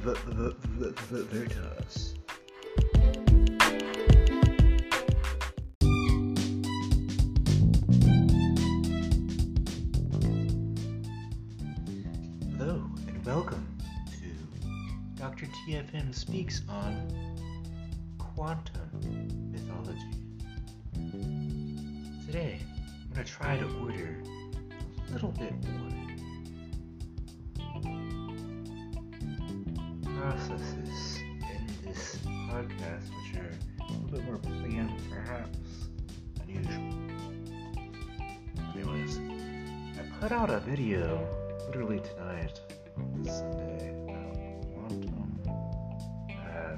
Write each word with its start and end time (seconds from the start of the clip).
Veritas. 0.00 2.14
Hello 12.56 12.82
and 13.08 13.26
welcome 13.26 13.66
to 14.06 14.32
Dr. 15.16 15.46
TFM 15.46 16.14
Speaks 16.14 16.62
on 16.70 16.96
Quantum 18.16 19.52
Mythology. 19.52 20.00
Today, 22.24 22.58
I'm 23.02 23.10
going 23.12 23.26
to 23.26 23.30
try 23.30 23.58
to 23.58 23.66
order 23.80 24.22
a 25.08 25.12
little 25.12 25.32
bit 25.32 25.52
more 25.68 25.89
put 40.20 40.32
out 40.32 40.50
a 40.50 40.60
video 40.60 41.26
literally 41.68 41.98
tonight 42.00 42.60
on 42.98 43.22
this 43.22 43.38
Sunday 43.38 43.88
about 44.04 44.34
quantum 44.74 45.40
uh, 46.28 46.76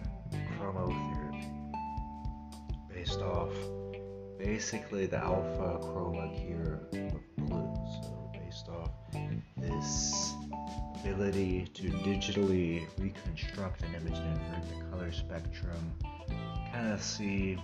chromotherapy 0.55 1.73
based 2.89 3.19
off 3.19 3.51
basically 4.39 5.07
the 5.07 5.17
alpha 5.17 5.81
chroma 5.83 6.33
cure 6.37 6.83
of 6.93 7.37
blue. 7.37 7.75
So, 8.01 8.31
based 8.33 8.69
off 8.69 8.91
this 9.57 10.35
ability 11.01 11.67
to 11.75 11.89
digitally 11.89 12.87
reconstruct 12.97 13.83
an 13.83 13.97
image 13.97 14.19
and 14.19 14.41
invert 14.41 14.69
the 14.69 14.85
color 14.89 15.11
spectrum, 15.11 15.99
kind 16.73 16.93
of 16.93 17.03
see 17.03 17.59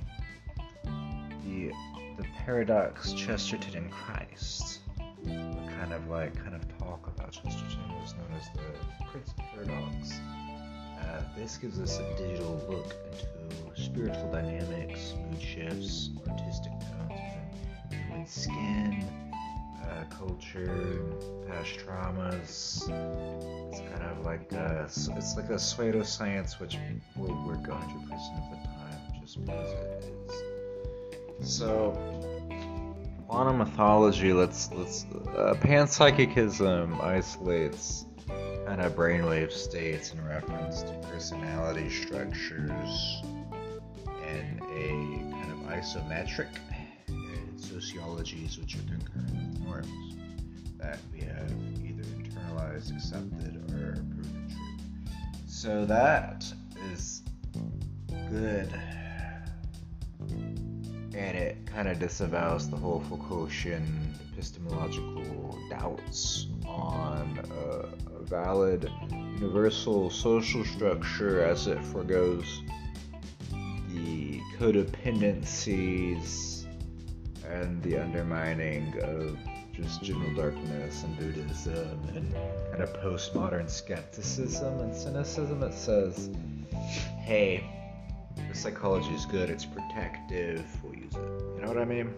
the 1.45 1.71
the 2.17 2.25
paradox 2.37 3.13
Chesterton 3.13 3.77
and 3.77 3.93
Christ. 3.93 4.81
We 5.25 5.33
kind 5.79 5.93
of 5.93 6.09
like 6.09 6.35
kind 6.43 6.55
of 6.55 6.79
talk 6.79 7.07
about 7.07 7.33
Chesterton 7.33 8.01
was 8.01 8.15
known 8.15 8.39
as 8.39 8.49
the 8.55 9.05
Prince 9.05 9.33
Paradox. 9.37 10.21
Uh, 11.01 11.23
this 11.37 11.57
gives 11.57 11.81
us 11.81 11.99
a 11.99 12.17
digital 12.17 12.61
look 12.69 12.95
into 13.13 13.83
spiritual 13.83 14.31
dynamics, 14.33 15.15
mood 15.31 15.41
shifts, 15.41 16.11
artistic 16.29 16.73
tones, 16.73 17.21
human 17.91 18.27
skin, 18.27 19.05
uh, 19.83 20.05
culture, 20.15 21.03
past 21.49 21.79
traumas. 21.79 22.83
It's 23.71 23.81
kind 23.81 24.03
of 24.03 24.25
like 24.25 24.53
a, 24.53 24.85
it's 24.85 25.37
like 25.37 25.51
a 25.51 25.55
pseudoscience 25.55 26.61
which 26.61 26.77
will 27.17 27.47
work 27.47 27.63
100% 27.63 27.71
of 27.71 28.51
the 28.51 28.57
time 28.67 29.21
just 29.21 29.45
because 29.45 29.73
it 29.73 30.05
is. 31.41 31.57
So, 31.57 32.38
quantum 33.39 33.59
mythology. 33.59 34.33
Let's 34.33 34.69
let's 34.73 35.05
uh, 35.37 35.55
panpsychism 35.61 37.01
isolates 37.01 38.05
kind 38.67 38.81
of 38.81 38.97
brainwave 38.97 39.53
states 39.53 40.13
in 40.13 40.27
reference 40.27 40.83
to 40.83 40.93
personality 41.09 41.89
structures 41.89 43.23
in 44.27 44.61
a 44.61 45.31
kind 45.31 45.53
of 45.53 45.59
isometric 45.71 46.49
sociologies 47.57 48.59
which 48.59 48.75
are 48.75 48.83
concurrent 48.89 49.31
with 49.31 49.61
norms 49.61 50.17
that 50.79 50.99
we 51.13 51.21
have 51.21 51.53
either 51.87 52.03
internalized, 52.03 52.93
accepted, 52.93 53.55
or 53.73 53.93
proven 54.17 54.49
true. 54.49 55.15
So 55.47 55.85
that 55.85 56.45
is 56.91 57.23
good. 58.31 58.69
And 61.19 61.37
it 61.37 61.67
kind 61.67 61.89
of 61.89 61.99
disavows 61.99 62.71
the 62.71 62.77
whole 62.77 63.01
Foucaultian 63.01 64.15
epistemological 64.33 65.59
doubts 65.69 66.47
on 66.65 67.41
a, 67.51 67.89
a 68.15 68.23
valid 68.23 68.89
universal 69.11 70.11
social 70.11 70.65
structure 70.65 71.43
as 71.43 71.67
it 71.67 71.85
foregoes 71.87 72.63
the 73.93 74.41
codependencies 74.59 76.67
and 77.49 77.83
the 77.83 78.01
undermining 78.01 78.95
of 79.03 79.37
just 79.73 80.01
general 80.03 80.33
darkness 80.37 81.03
and 81.03 81.19
Buddhism 81.19 82.01
and 82.15 82.33
kind 82.71 82.83
of 82.83 82.93
postmodern 82.95 83.69
skepticism 83.69 84.79
and 84.81 84.95
cynicism. 84.95 85.59
That 85.59 85.75
says, 85.75 86.31
hey, 87.19 87.69
psychology 88.59 89.15
is 89.15 89.25
good, 89.25 89.51
it's 89.51 89.65
protective, 89.65 90.67
we'll 90.83 90.95
use 90.95 91.15
it. 91.15 91.21
You 91.57 91.63
know 91.63 91.69
what 91.69 91.79
I 91.79 91.85
mean? 91.85 92.13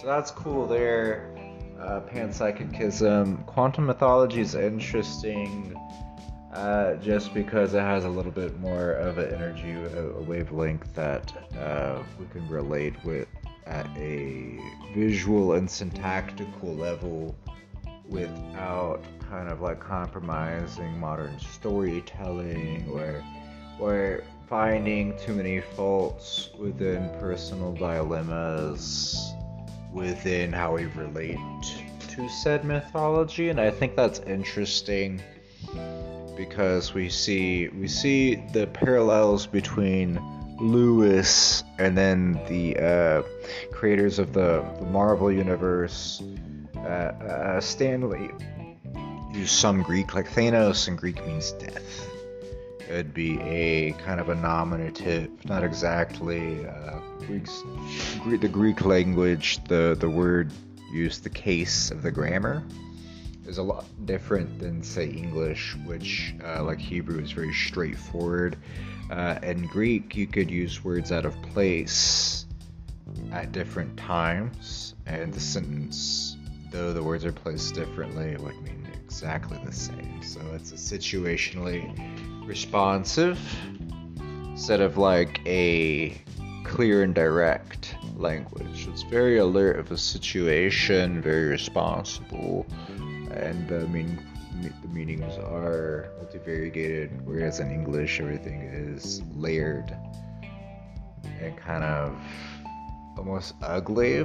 So 0.00 0.06
that's 0.06 0.30
cool 0.30 0.66
there. 0.66 1.32
Uh, 1.80 2.00
panpsychism. 2.00 3.44
Quantum 3.46 3.86
mythology 3.86 4.40
is 4.40 4.54
interesting 4.54 5.78
uh, 6.52 6.94
just 6.96 7.34
because 7.34 7.74
it 7.74 7.80
has 7.80 8.04
a 8.04 8.08
little 8.08 8.32
bit 8.32 8.58
more 8.58 8.92
of 8.92 9.18
an 9.18 9.32
energy, 9.34 9.72
a, 9.72 10.08
a 10.10 10.22
wavelength 10.22 10.94
that 10.94 11.32
uh, 11.58 12.02
we 12.18 12.26
can 12.26 12.48
relate 12.48 12.94
with 13.04 13.28
at 13.66 13.86
a 13.96 14.58
visual 14.94 15.52
and 15.52 15.70
syntactical 15.70 16.74
level 16.74 17.36
without 18.08 19.02
kind 19.28 19.50
of 19.50 19.60
like 19.60 19.80
compromising 19.80 20.98
modern 20.98 21.38
storytelling 21.40 22.88
or 22.88 23.22
or 23.78 24.22
finding 24.48 25.16
too 25.18 25.34
many 25.34 25.60
faults 25.60 26.50
within 26.58 27.08
personal 27.20 27.72
dilemmas 27.72 29.32
within 29.92 30.52
how 30.52 30.74
we 30.74 30.84
relate 30.86 31.38
to 32.08 32.28
said 32.28 32.64
mythology 32.64 33.48
and 33.48 33.60
I 33.60 33.70
think 33.70 33.96
that's 33.96 34.20
interesting 34.20 35.20
because 36.36 36.94
we 36.94 37.08
see 37.08 37.68
we 37.68 37.88
see 37.88 38.36
the 38.52 38.66
parallels 38.68 39.46
between 39.46 40.20
Lewis 40.58 41.64
and 41.78 41.96
then 41.96 42.40
the 42.48 42.76
uh, 42.78 43.22
creators 43.72 44.18
of 44.18 44.32
the, 44.32 44.64
the 44.78 44.86
Marvel 44.86 45.30
universe, 45.30 46.22
uh, 46.76 46.78
uh, 46.78 47.60
Stan 47.60 48.08
Lee, 48.08 48.30
use 49.32 49.50
some 49.50 49.82
Greek, 49.82 50.14
like 50.14 50.26
Thanos 50.28 50.88
and 50.88 50.96
Greek 50.96 51.24
means 51.26 51.52
death. 51.52 52.15
It'd 52.88 53.14
be 53.14 53.40
a 53.40 53.92
kind 53.92 54.20
of 54.20 54.28
a 54.28 54.34
nominative, 54.34 55.44
not 55.44 55.64
exactly. 55.64 56.66
Uh, 56.66 57.00
Greeks, 57.26 57.62
the 58.28 58.48
Greek 58.48 58.84
language, 58.84 59.62
the 59.64 59.96
the 59.98 60.08
word 60.08 60.52
used, 60.92 61.24
the 61.24 61.30
case 61.30 61.90
of 61.90 62.02
the 62.02 62.10
grammar, 62.10 62.62
is 63.46 63.58
a 63.58 63.62
lot 63.62 63.84
different 64.06 64.58
than 64.60 64.82
say 64.82 65.08
English, 65.08 65.76
which 65.84 66.34
uh, 66.44 66.62
like 66.62 66.78
Hebrew 66.78 67.20
is 67.20 67.32
very 67.32 67.52
straightforward. 67.52 68.56
Uh, 69.10 69.38
in 69.42 69.66
Greek, 69.66 70.16
you 70.16 70.26
could 70.26 70.50
use 70.50 70.84
words 70.84 71.10
out 71.12 71.24
of 71.24 71.40
place 71.42 72.46
at 73.32 73.52
different 73.52 73.96
times, 73.96 74.94
and 75.06 75.32
the 75.32 75.40
sentence, 75.40 76.36
though 76.70 76.92
the 76.92 77.02
words 77.02 77.24
are 77.24 77.32
placed 77.32 77.74
differently, 77.74 78.36
would 78.36 78.60
mean 78.62 78.86
exactly 79.04 79.58
the 79.64 79.72
same. 79.72 80.22
So 80.22 80.40
it's 80.54 80.72
a 80.72 80.74
situationally 80.74 81.84
responsive 82.46 83.38
instead 84.50 84.80
of 84.80 84.96
like 84.96 85.40
a 85.46 86.16
clear 86.64 87.02
and 87.02 87.14
direct 87.14 87.96
language. 88.16 88.88
It's 88.88 89.02
very 89.02 89.38
alert 89.38 89.78
of 89.78 89.90
a 89.90 89.98
situation, 89.98 91.20
very 91.20 91.46
responsible, 91.46 92.66
and 93.30 93.70
I 93.70 93.86
mean 93.86 94.18
the 94.82 94.88
meanings 94.88 95.36
are 95.38 96.10
multivariated, 96.18 97.22
whereas 97.24 97.60
in 97.60 97.70
English 97.70 98.20
everything 98.20 98.62
is 98.62 99.22
layered 99.34 99.94
and 101.40 101.56
kind 101.56 101.84
of 101.84 102.16
almost 103.18 103.54
ugly, 103.62 104.24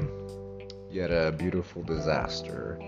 yet 0.89 1.11
a 1.11 1.31
beautiful 1.31 1.83
disaster. 1.83 2.79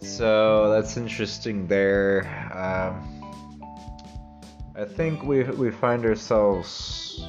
So 0.00 0.70
that's 0.70 0.96
interesting 0.96 1.66
there. 1.66 2.26
Um, 2.52 3.13
I 4.76 4.84
think 4.84 5.22
we 5.22 5.44
we 5.44 5.70
find 5.70 6.04
ourselves 6.04 7.24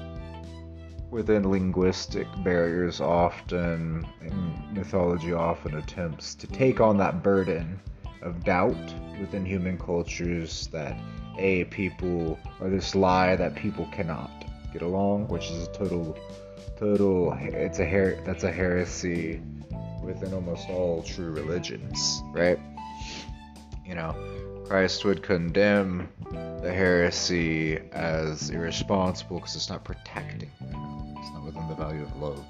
within 1.12 1.50
linguistic 1.50 2.28
barriers 2.44 3.00
often, 3.00 4.08
and 4.22 4.74
mythology 4.74 5.32
often 5.32 5.76
attempts 5.76 6.34
to 6.36 6.48
take 6.48 6.82
on 6.82 6.98
that 6.98 7.22
burden 7.22 7.80
of 8.24 8.44
doubt 8.44 8.94
within 9.20 9.46
human 9.46 9.78
cultures 9.78 10.68
that 10.72 10.98
a 11.38 11.66
people 11.66 12.40
or 12.60 12.70
this 12.70 12.96
lie 12.96 13.36
that 13.36 13.56
people 13.56 13.88
cannot 13.92 14.32
get 14.74 14.82
along, 14.82 15.28
which 15.28 15.52
is 15.52 15.68
a 15.68 15.72
total 15.72 16.18
total 16.78 17.32
it's 17.40 17.80
a 17.80 17.86
her 17.86 18.20
that's 18.26 18.44
a 18.44 18.52
heresy 18.52 19.40
within 20.04 20.34
almost 20.34 20.68
all 20.70 21.04
true 21.04 21.32
religions, 21.32 22.24
right? 22.34 22.60
You 23.86 23.94
know, 23.94 24.16
Christ 24.68 25.06
would 25.06 25.22
condemn 25.22 26.10
the 26.32 26.74
heresy 26.74 27.78
as 27.92 28.50
irresponsible 28.50 29.38
because 29.38 29.56
it's 29.56 29.70
not 29.70 29.84
protecting. 29.84 30.50
It's 30.60 31.32
not 31.34 31.46
within 31.46 31.68
the 31.68 31.76
value 31.76 32.02
of 32.02 32.16
love. 32.20 32.44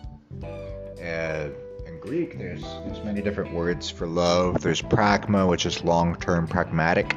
And 0.99 1.53
in 1.85 1.99
Greek, 1.99 2.37
there's 2.37 2.61
there's 2.61 3.03
many 3.03 3.21
different 3.21 3.53
words 3.53 3.89
for 3.89 4.07
love. 4.07 4.61
There's 4.61 4.81
pragma, 4.81 5.49
which 5.49 5.65
is 5.65 5.83
long-term 5.83 6.47
pragmatic, 6.47 7.13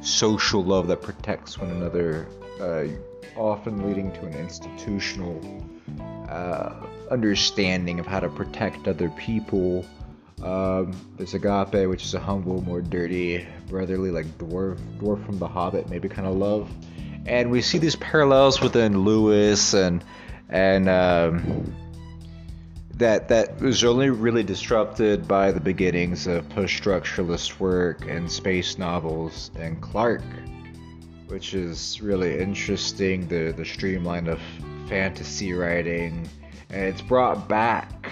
social 0.00 0.64
love 0.64 0.88
that 0.88 1.00
protects 1.00 1.56
one 1.56 1.70
another, 1.70 2.26
uh, 2.60 2.86
often 3.36 3.86
leading 3.86 4.10
to 4.12 4.26
an 4.26 4.34
institutional 4.34 5.40
uh, 6.28 6.74
understanding 7.10 8.00
of 8.00 8.06
how 8.06 8.18
to 8.18 8.28
protect 8.28 8.88
other 8.88 9.10
people. 9.10 9.84
Um, 10.42 10.92
there's 11.16 11.34
agape, 11.34 11.88
which 11.88 12.04
is 12.04 12.14
a 12.14 12.20
humble, 12.20 12.62
more 12.62 12.80
dirty, 12.80 13.46
brotherly, 13.68 14.10
like 14.10 14.26
dwarf, 14.38 14.78
dwarf 14.98 15.24
from 15.26 15.38
the 15.38 15.46
Hobbit, 15.46 15.90
maybe 15.90 16.08
kind 16.08 16.26
of 16.26 16.34
love. 16.36 16.70
And 17.26 17.50
we 17.50 17.60
see 17.60 17.78
these 17.78 17.96
parallels 17.96 18.60
within 18.60 19.04
Lewis 19.04 19.74
and 19.74 20.02
and 20.48 20.88
um, 20.88 21.74
that 22.94 23.28
that 23.28 23.60
was 23.60 23.84
only 23.84 24.10
really 24.10 24.42
disrupted 24.42 25.28
by 25.28 25.52
the 25.52 25.60
beginnings 25.60 26.26
of 26.26 26.48
post-structuralist 26.48 27.60
work 27.60 28.06
and 28.08 28.30
space 28.30 28.78
novels 28.78 29.50
and 29.56 29.80
Clarke, 29.80 30.22
which 31.28 31.54
is 31.54 32.00
really 32.00 32.40
interesting. 32.40 33.28
The 33.28 33.52
the 33.52 33.64
streamline 33.66 34.26
of 34.26 34.40
fantasy 34.88 35.52
writing, 35.52 36.28
and 36.70 36.82
it's 36.86 37.02
brought 37.02 37.48
back 37.48 38.10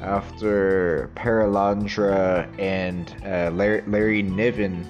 after 0.00 1.10
Perelandra 1.14 2.48
and 2.58 3.14
uh, 3.24 3.50
Larry, 3.54 3.82
Larry, 3.86 4.22
Niven, 4.22 4.86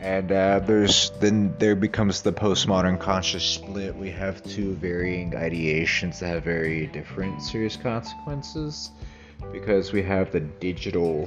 and 0.00 0.30
uh, 0.30 0.60
there's 0.60 1.10
then 1.20 1.54
there 1.58 1.74
becomes 1.74 2.22
the 2.22 2.32
postmodern 2.32 3.00
conscious 3.00 3.44
split. 3.44 3.96
We 3.96 4.10
have 4.10 4.42
two 4.44 4.74
varying 4.74 5.32
ideations 5.32 6.20
that 6.20 6.28
have 6.28 6.44
very 6.44 6.86
different 6.86 7.42
serious 7.42 7.76
consequences 7.76 8.90
because 9.52 9.92
we 9.92 10.02
have 10.02 10.30
the 10.30 10.40
digital 10.40 11.26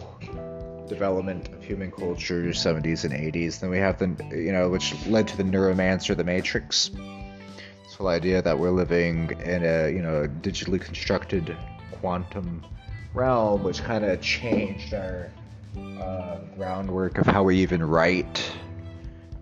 development 0.88 1.48
of 1.50 1.64
human 1.64 1.90
culture 1.90 2.44
70s 2.44 3.06
and 3.06 3.14
80s 3.14 3.62
then 3.62 3.70
we 3.70 3.78
have 3.78 3.98
the 3.98 4.08
you 4.32 4.52
know 4.52 4.68
which 4.70 4.94
led 5.08 5.26
to 5.30 5.38
the 5.38 5.44
neuromancer 5.44 6.16
the 6.16 6.24
matrix. 6.24 6.90
This 6.90 7.96
whole 7.98 8.08
idea 8.08 8.42
that 8.42 8.58
we're 8.58 8.72
living 8.72 9.32
in 9.44 9.64
a 9.66 9.90
you 9.90 10.02
know 10.02 10.28
digitally 10.42 10.80
constructed 10.80 11.56
quantum 11.92 12.66
realm, 13.14 13.64
which 13.64 13.84
kind 13.84 14.06
of 14.06 14.22
changed 14.22 14.94
our 14.94 15.32
uh, 16.00 16.38
groundwork 16.56 17.18
of 17.18 17.26
how 17.26 17.44
we 17.44 17.58
even 17.58 17.84
write. 17.84 18.52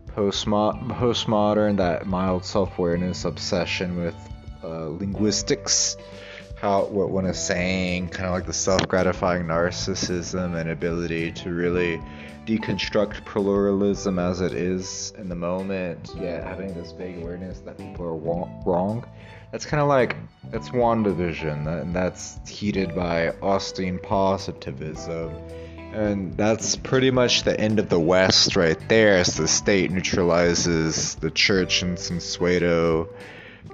Postmo- 0.08 0.78
postmodern, 0.98 1.78
that 1.78 2.06
mild 2.06 2.44
self-awareness 2.44 3.26
obsession 3.26 4.04
with 4.04 4.16
uh, 4.64 4.88
linguistics, 4.88 5.96
how 6.60 6.86
what 6.86 7.10
one 7.10 7.26
is 7.26 7.40
saying, 7.40 8.10
kind 8.10 8.26
of 8.26 8.34
like 8.34 8.46
the 8.46 8.54
self-gratifying 8.54 9.44
narcissism 9.44 10.60
and 10.60 10.70
ability 10.70 11.32
to 11.32 11.54
really 11.54 12.02
deconstruct 12.46 13.24
pluralism 13.26 14.20
as 14.20 14.42
it 14.42 14.54
is 14.54 15.14
in 15.18 15.30
the 15.30 15.36
moment, 15.36 16.12
yet 16.20 16.44
having 16.44 16.74
this 16.74 16.92
vague 16.92 17.22
awareness 17.22 17.60
that 17.60 17.78
people 17.78 18.06
are 18.06 18.16
wrong 18.66 19.06
that's 19.52 19.66
kind 19.66 19.82
of 19.82 19.88
like 19.88 20.16
that's 20.52 20.70
WandaVision, 20.70 21.82
and 21.82 21.96
that's 21.96 22.40
heated 22.48 22.96
by 22.96 23.30
Osteen 23.42 24.02
positivism. 24.02 25.34
And 25.94 26.38
that's 26.38 26.76
pretty 26.76 27.10
much 27.10 27.44
the 27.44 27.60
end 27.60 27.80
of 27.80 27.90
the 27.90 28.00
West 28.00 28.56
right 28.56 28.78
there 28.90 29.18
as 29.18 29.36
the 29.36 29.48
state 29.48 29.90
neutralizes 29.90 31.16
the 31.16 31.32
church 31.32 31.82
and 31.82 31.98
Sensueto 31.98 33.10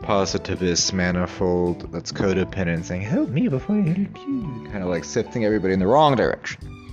positivist 0.01 0.93
manifold 0.93 1.91
that's 1.91 2.13
codependent 2.13 2.85
saying, 2.85 3.01
Help 3.01 3.29
me 3.29 3.49
before 3.49 3.75
I 3.75 3.81
help 3.81 4.17
you. 4.27 4.67
Kind 4.71 4.81
of 4.81 4.89
like 4.89 5.03
sifting 5.03 5.43
everybody 5.43 5.73
in 5.73 5.79
the 5.79 5.87
wrong 5.87 6.15
direction 6.15 6.84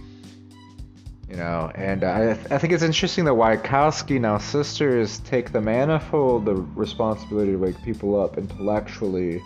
you 1.32 1.38
know 1.38 1.72
and 1.74 2.04
I, 2.04 2.32
I 2.50 2.58
think 2.58 2.74
it's 2.74 2.82
interesting 2.82 3.24
that 3.24 3.32
Wachowski 3.32 4.20
now 4.20 4.36
sisters 4.36 5.18
take 5.20 5.50
the 5.50 5.62
manifold 5.62 6.44
the 6.44 6.54
responsibility 6.54 7.52
to 7.52 7.56
wake 7.56 7.82
people 7.82 8.20
up 8.20 8.36
intellectually 8.36 9.42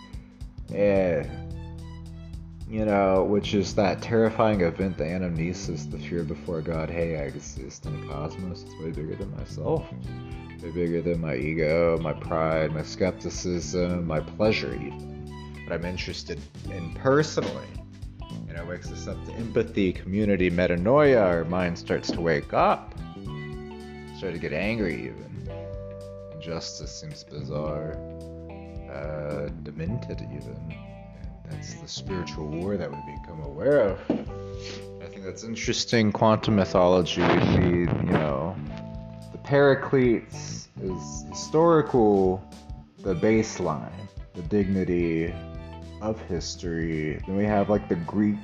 and 0.74 1.30
you 2.68 2.84
know 2.84 3.22
which 3.22 3.54
is 3.54 3.72
that 3.76 4.02
terrifying 4.02 4.62
event 4.62 4.98
the 4.98 5.04
anamnesis 5.04 5.88
the 5.88 5.98
fear 5.98 6.24
before 6.24 6.60
god 6.60 6.90
hey 6.90 7.20
i 7.20 7.22
exist 7.22 7.86
in 7.86 8.02
a 8.02 8.06
cosmos 8.08 8.64
it's 8.64 8.74
way 8.80 8.90
bigger 8.90 9.14
than 9.14 9.30
myself 9.36 9.84
way 10.64 10.70
bigger 10.72 11.00
than 11.00 11.20
my 11.20 11.36
ego 11.36 11.96
my 11.98 12.12
pride 12.12 12.72
my 12.72 12.82
skepticism 12.82 14.04
my 14.04 14.18
pleasure 14.18 14.74
even 14.74 15.62
what 15.62 15.72
i'm 15.72 15.84
interested 15.84 16.40
in 16.72 16.92
personally 16.94 17.68
know, 18.56 18.64
wakes 18.64 18.90
us 18.90 19.06
up 19.06 19.22
to 19.26 19.32
empathy, 19.34 19.92
community, 19.92 20.50
metanoia. 20.50 21.22
Our 21.22 21.44
mind 21.44 21.78
starts 21.78 22.10
to 22.12 22.20
wake 22.20 22.52
up, 22.52 22.94
start 24.16 24.32
to 24.32 24.38
get 24.38 24.52
angry 24.52 24.94
even. 24.94 25.50
Injustice 26.34 27.00
seems 27.00 27.24
bizarre, 27.24 27.98
uh, 28.90 29.48
demented 29.62 30.20
even. 30.22 30.74
That's 31.48 31.74
the 31.74 31.88
spiritual 31.88 32.48
war 32.48 32.76
that 32.76 32.90
we 32.90 32.96
become 33.20 33.42
aware 33.42 33.80
of. 33.80 34.00
I 35.00 35.06
think 35.06 35.24
that's 35.24 35.44
interesting. 35.44 36.10
Quantum 36.10 36.56
mythology 36.56 37.20
would 37.20 37.60
be, 37.60 37.68
you 37.68 38.12
know, 38.12 38.56
the 39.32 39.38
Paracletes 39.38 40.68
is 40.82 41.24
historical, 41.28 42.42
the 42.98 43.14
baseline, 43.14 43.92
the 44.34 44.42
dignity, 44.42 45.32
of 46.00 46.20
history. 46.22 47.20
Then 47.26 47.36
we 47.36 47.44
have 47.44 47.68
like 47.70 47.88
the 47.88 47.96
Greek 47.96 48.38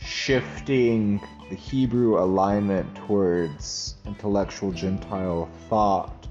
shifting 0.00 1.20
the 1.48 1.56
Hebrew 1.56 2.18
alignment 2.18 2.94
towards 2.94 3.96
intellectual 4.06 4.72
Gentile 4.72 5.48
thought, 5.68 6.26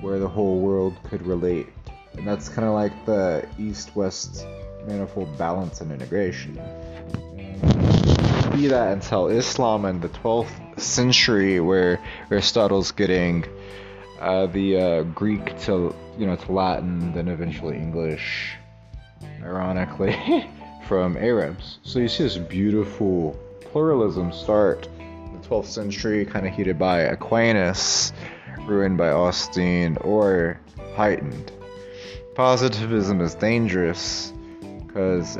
where 0.00 0.18
the 0.18 0.28
whole 0.28 0.60
world 0.60 0.96
could 1.04 1.26
relate. 1.26 1.68
And 2.14 2.26
that's 2.26 2.48
kind 2.48 2.66
of 2.68 2.74
like 2.74 3.06
the 3.06 3.48
East 3.58 3.96
West 3.96 4.46
manifold 4.86 5.36
balance 5.38 5.80
and 5.80 5.90
integration. 5.90 6.54
Be 8.52 8.66
that 8.66 8.92
until 8.92 9.28
Islam 9.28 9.86
in 9.86 10.00
the 10.00 10.10
12th 10.10 10.78
century, 10.78 11.60
where 11.60 11.98
Aristotle's 12.30 12.92
getting 12.92 13.46
uh, 14.20 14.46
the 14.46 14.76
uh, 14.76 15.02
Greek 15.04 15.58
to 15.60 15.94
you 16.18 16.26
know 16.26 16.36
to 16.36 16.52
Latin, 16.52 17.14
then 17.14 17.28
eventually 17.28 17.76
English, 17.76 18.56
ironically, 19.44 20.48
from 20.88 21.16
Arabs. 21.16 21.78
So 21.82 21.98
you 21.98 22.08
see 22.08 22.24
this 22.24 22.36
beautiful 22.36 23.38
pluralism 23.60 24.32
start 24.32 24.88
in 24.98 25.40
the 25.40 25.48
12th 25.48 25.66
century, 25.66 26.24
kind 26.26 26.46
of 26.46 26.54
heated 26.54 26.78
by 26.78 27.00
Aquinas, 27.00 28.12
ruined 28.60 28.98
by 28.98 29.10
Austin, 29.10 29.96
or 29.98 30.60
heightened. 30.94 31.50
Positivism 32.34 33.20
is 33.20 33.34
dangerous 33.34 34.32
because 34.86 35.38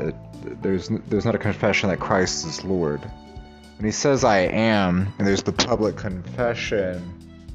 there's 0.61 0.89
there's 1.07 1.25
not 1.25 1.35
a 1.35 1.39
confession 1.39 1.89
that 1.89 1.99
Christ 1.99 2.45
is 2.45 2.63
Lord. 2.63 3.01
When 3.77 3.85
he 3.85 3.91
says 3.91 4.23
I 4.23 4.39
am, 4.39 5.11
and 5.17 5.27
there's 5.27 5.43
the 5.43 5.51
public 5.51 5.97
confession, 5.97 7.01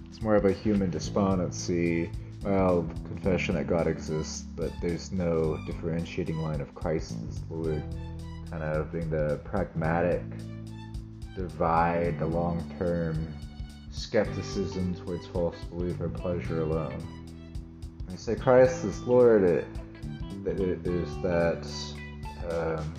it's 0.09 0.21
more 0.21 0.35
of 0.35 0.45
a 0.45 0.53
human 0.53 0.91
despondency 0.91 2.11
well, 2.43 2.89
confession 3.07 3.57
that 3.57 3.67
God 3.67 3.87
exists, 3.87 4.43
but 4.57 4.71
there's 4.81 5.11
no 5.11 5.59
differentiating 5.67 6.39
line 6.39 6.61
of 6.61 6.75
Christ 6.75 7.17
as 7.29 7.41
Lord, 7.51 7.83
kind 8.51 8.63
of 8.63 8.93
being 8.93 9.11
the 9.11 9.41
pragmatic 9.45 10.23
divide, 11.35 12.19
the 12.19 12.27
long 12.27 12.65
term 12.79 13.35
skepticism 13.91 14.95
towards 14.95 15.27
false 15.27 15.57
belief 15.65 16.01
or 16.01 16.09
pleasure 16.09 16.63
alone. 16.63 16.99
When 18.05 18.13
you 18.13 18.17
say 18.17 18.37
Christ 18.37 18.85
is 18.85 19.01
Lord, 19.03 19.43
it, 19.43 19.67
it, 20.47 20.85
there's 20.85 21.17
that, 21.19 21.69
um, 22.51 22.95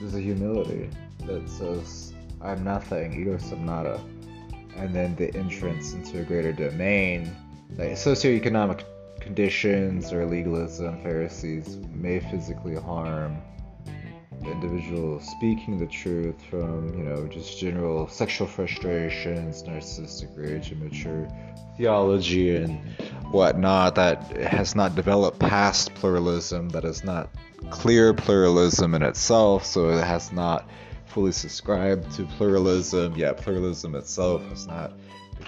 there's 0.00 0.14
a 0.14 0.20
humility 0.20 0.90
that 1.26 1.48
says, 1.48 2.14
I'm 2.40 2.64
nothing, 2.64 3.12
ego 3.20 3.36
sum 3.38 3.66
nada. 3.66 4.00
And 4.76 4.94
then 4.94 5.14
the 5.16 5.34
entrance 5.36 5.92
into 5.92 6.20
a 6.20 6.24
greater 6.24 6.52
domain 6.52 7.36
like 7.78 7.92
socioeconomic 7.92 8.84
conditions 9.20 10.12
or 10.12 10.26
legalism, 10.26 11.02
Pharisees 11.02 11.78
may 11.94 12.20
physically 12.20 12.74
harm 12.74 13.40
the 14.42 14.50
individual 14.50 15.20
speaking 15.20 15.78
the 15.78 15.86
truth 15.86 16.40
from, 16.50 16.92
you 16.98 17.04
know, 17.04 17.26
just 17.28 17.58
general 17.58 18.08
sexual 18.08 18.46
frustrations, 18.46 19.62
narcissistic 19.62 20.36
rage, 20.36 20.72
immature 20.72 21.28
theology, 21.76 22.56
and 22.56 22.78
whatnot 23.30 23.94
that 23.94 24.36
has 24.36 24.74
not 24.74 24.94
developed 24.94 25.38
past 25.38 25.94
pluralism, 25.94 26.68
that 26.70 26.84
is 26.84 27.04
not 27.04 27.30
clear 27.70 28.12
pluralism 28.12 28.94
in 28.94 29.02
itself, 29.02 29.64
so 29.64 29.90
it 29.90 30.04
has 30.04 30.32
not 30.32 30.68
fully 31.06 31.32
subscribed 31.32 32.10
to 32.12 32.24
pluralism. 32.24 33.14
Yeah, 33.16 33.32
pluralism 33.32 33.94
itself 33.94 34.42
has 34.48 34.66
not 34.66 34.92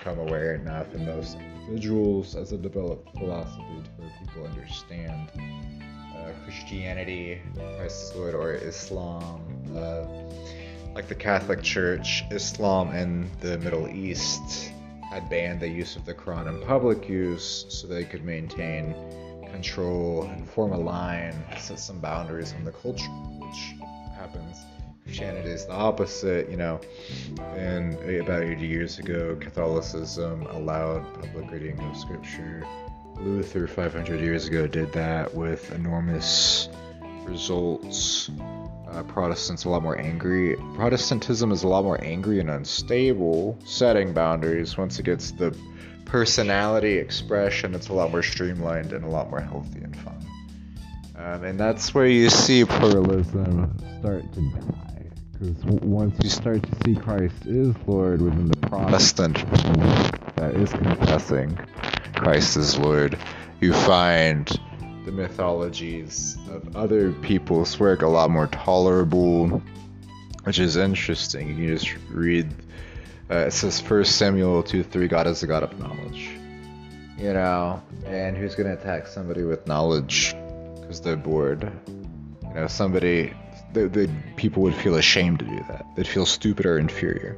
become 0.05 0.19
aware 0.19 0.55
enough 0.55 0.95
in 0.95 1.07
most 1.07 1.39
individuals 1.39 2.37
as 2.37 2.53
a 2.53 2.59
developed 2.59 3.11
philosophy 3.17 3.63
to 3.83 3.91
where 3.97 4.13
people 4.21 4.45
understand 4.45 5.31
uh, 6.15 6.31
Christianity, 6.45 7.41
Christ 7.79 8.15
Lord, 8.15 8.35
or 8.35 8.53
Islam. 8.53 9.41
Uh, 9.75 10.05
like 10.95 11.09
the 11.09 11.15
Catholic 11.15 11.63
Church, 11.63 12.23
Islam 12.31 12.95
in 12.95 13.31
the 13.41 13.57
Middle 13.59 13.89
East 13.89 14.73
had 15.11 15.31
banned 15.31 15.61
the 15.61 15.69
use 15.69 15.97
of 15.97 16.05
the 16.05 16.13
Quran 16.13 16.49
in 16.49 16.67
public 16.67 17.09
use 17.09 17.65
so 17.71 17.87
they 17.87 18.05
could 18.05 18.25
maintain 18.25 18.95
control 19.51 20.25
and 20.25 20.47
form 20.51 20.75
a 20.75 20.79
line, 20.79 21.35
set 21.57 21.79
some 21.79 21.99
boundaries 21.99 22.53
on 22.53 22.65
the 22.65 22.73
culture. 22.73 23.09
Christianity 25.15 25.51
is 25.51 25.65
the 25.67 25.73
opposite, 25.73 26.51
you 26.51 26.57
know. 26.57 26.81
And 27.55 27.95
about 28.21 28.43
80 28.43 28.67
years 28.67 28.99
ago, 28.99 29.37
Catholicism 29.39 30.43
allowed 30.47 31.05
public 31.15 31.53
reading 31.53 31.79
of 31.79 31.97
scripture. 31.97 32.67
Luther, 33.21 33.69
500 33.69 34.19
years 34.19 34.49
ago, 34.49 34.67
did 34.67 34.93
that 34.93 35.33
with 35.33 35.71
enormous 35.71 36.69
results. 37.23 38.29
Uh, 38.89 39.05
Protestants 39.05 39.67
a 39.67 39.69
lot 39.69 39.85
more 39.85 39.97
angry. 39.97 40.57
Protestantism 40.75 41.53
is 41.53 41.63
a 41.63 41.69
lot 41.69 41.85
more 41.85 42.03
angry 42.03 42.41
and 42.41 42.51
unstable, 42.51 43.57
setting 43.65 44.13
boundaries. 44.13 44.77
Once 44.77 44.99
it 44.99 45.05
gets 45.05 45.31
the 45.31 45.57
personality 46.07 46.95
expression, 46.99 47.73
it's 47.77 47.87
a 47.87 47.93
lot 47.93 48.11
more 48.11 48.25
streamlined 48.25 48.93
and 48.93 49.05
a 49.05 49.09
lot 49.09 49.31
more 49.31 49.41
healthy 49.41 49.79
and 49.79 49.97
fun. 49.97 50.27
Um, 51.17 51.45
and 51.45 51.61
that's 51.61 51.95
where 51.95 52.07
you 52.09 52.31
see 52.31 52.65
pluralism 52.65 53.79
start 54.01 54.33
to 54.33 54.41
die. 54.41 54.94
Because 55.39 55.65
once 55.83 56.17
you 56.23 56.31
start 56.31 56.63
to 56.63 56.85
see 56.85 56.95
Christ 56.95 57.47
is 57.47 57.75
Lord 57.87 58.23
within 58.23 58.47
the 58.47 58.57
Protestant 58.69 59.37
that 60.37 60.55
is 60.55 60.71
confessing 60.71 61.59
Christ 62.15 62.57
is 62.57 62.79
Lord, 62.79 63.19
you 63.61 63.73
find 63.73 64.47
the 65.05 65.11
mythologies 65.13 66.39
of 66.49 66.77
other 66.77 67.13
people's 67.13 67.79
work 67.81 68.03
a 68.03 68.07
lot 68.07 68.31
more 68.31 68.47
tolerable, 68.47 69.61
which 70.45 70.59
is 70.59 70.77
interesting. 70.77 71.49
You 71.49 71.55
can 71.55 71.67
just 71.67 71.95
read. 72.11 72.55
Uh, 73.29 73.47
it 73.47 73.53
says 73.53 73.81
First 73.81 74.17
Samuel 74.17 74.63
two 74.63 74.85
three. 74.85 75.09
God 75.09 75.27
is 75.27 75.41
the 75.41 75.49
God 75.49 75.65
of 75.65 75.79
knowledge. 75.79 76.31
You 77.19 77.33
know, 77.33 77.83
and 78.07 78.37
who's 78.37 78.55
gonna 78.55 78.75
attack 78.75 79.09
somebody 79.09 79.43
with 79.43 79.67
knowledge 79.67 80.35
because 80.81 81.01
they're 81.01 81.17
bored? 81.17 81.71
You 82.43 82.55
know, 82.55 82.67
somebody. 82.69 83.35
The 83.75 84.11
people 84.37 84.63
would 84.63 84.75
feel 84.75 84.95
ashamed 84.95 85.41
to 85.41 85.45
do 85.45 85.65
that. 85.69 85.85
They'd 85.97 86.07
feel 86.07 86.27
stupid 86.27 86.65
or 86.65 86.79
inferior. 86.79 87.37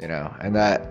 You 0.00 0.08
know, 0.08 0.34
and 0.40 0.54
that 0.56 0.82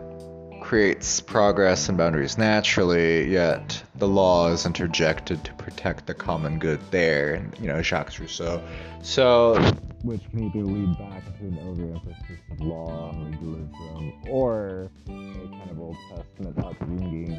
creates 0.61 1.21
progress 1.21 1.87
and 1.87 1.97
boundaries 1.97 2.37
naturally, 2.37 3.31
yet 3.31 3.81
the 3.95 4.07
law 4.07 4.51
is 4.51 4.65
interjected 4.65 5.43
to 5.45 5.53
protect 5.53 6.07
the 6.07 6.13
common 6.13 6.59
good 6.59 6.79
there, 6.91 7.35
and 7.35 7.57
you 7.59 7.67
know, 7.67 7.81
Jacques 7.81 8.19
Rousseau. 8.19 8.61
So, 9.01 9.55
which 10.03 10.21
either 10.33 10.59
lead 10.59 10.97
back 10.97 11.23
to 11.39 11.45
an 11.45 11.57
overemphasis 11.63 12.39
of 12.51 12.59
law 12.59 13.11
and 13.11 13.31
legalism, 13.31 14.13
or 14.29 14.91
a 15.05 15.09
kind 15.09 15.71
of 15.71 15.79
Old 15.79 15.97
Testament 16.13 16.57
upbringing 16.59 17.31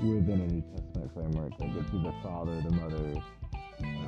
within 0.00 0.40
a 0.40 0.46
New 0.46 0.62
Testament 0.74 1.12
framework 1.12 1.58
that 1.58 1.74
gets 1.74 1.92
you 1.92 2.02
the 2.02 2.14
father, 2.22 2.62
the 2.62 2.70
mother, 2.70 3.22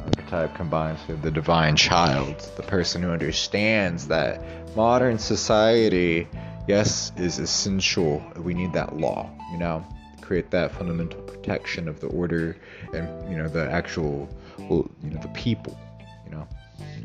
archetype 0.05 0.55
combines 0.55 0.99
with 1.09 1.23
the 1.23 1.31
divine 1.31 1.77
child, 1.77 2.39
the 2.57 2.63
person 2.63 3.03
who 3.03 3.11
understands 3.11 4.09
that 4.09 4.41
modern 4.77 5.19
society 5.19 6.27
yes, 6.67 7.13
is 7.17 7.39
essential. 7.39 8.23
We 8.37 8.55
need 8.55 8.73
that 8.73 8.97
law, 8.97 9.31
you 9.51 9.59
know, 9.59 9.85
create 10.21 10.51
that 10.51 10.73
fundamental 10.73 11.21
protection 11.23 11.89
of 11.89 12.01
the 12.01 12.07
order 12.09 12.57
and 12.95 13.31
you 13.31 13.37
know 13.37 13.49
the 13.49 13.71
actual, 13.71 14.29
well, 14.59 14.91
you 15.03 15.11
know, 15.11 15.21
the 15.21 15.29
people, 15.29 15.79
you 16.25 16.33
know, 16.33 16.49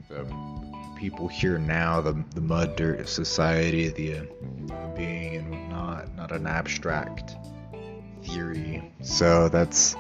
the 0.10 0.96
people 0.98 1.28
here 1.28 1.58
now, 1.58 2.02
the 2.02 2.24
the 2.36 2.42
mud 2.42 2.76
dirt 2.76 3.08
society, 3.08 3.90
the 3.90 4.18
uh, 4.18 4.88
being 4.96 5.36
and 5.36 5.70
not 5.70 6.16
not 6.16 6.32
an 6.32 6.48
abstract 6.48 7.36
theory. 8.24 8.92
So 9.02 9.50
that's 9.50 9.96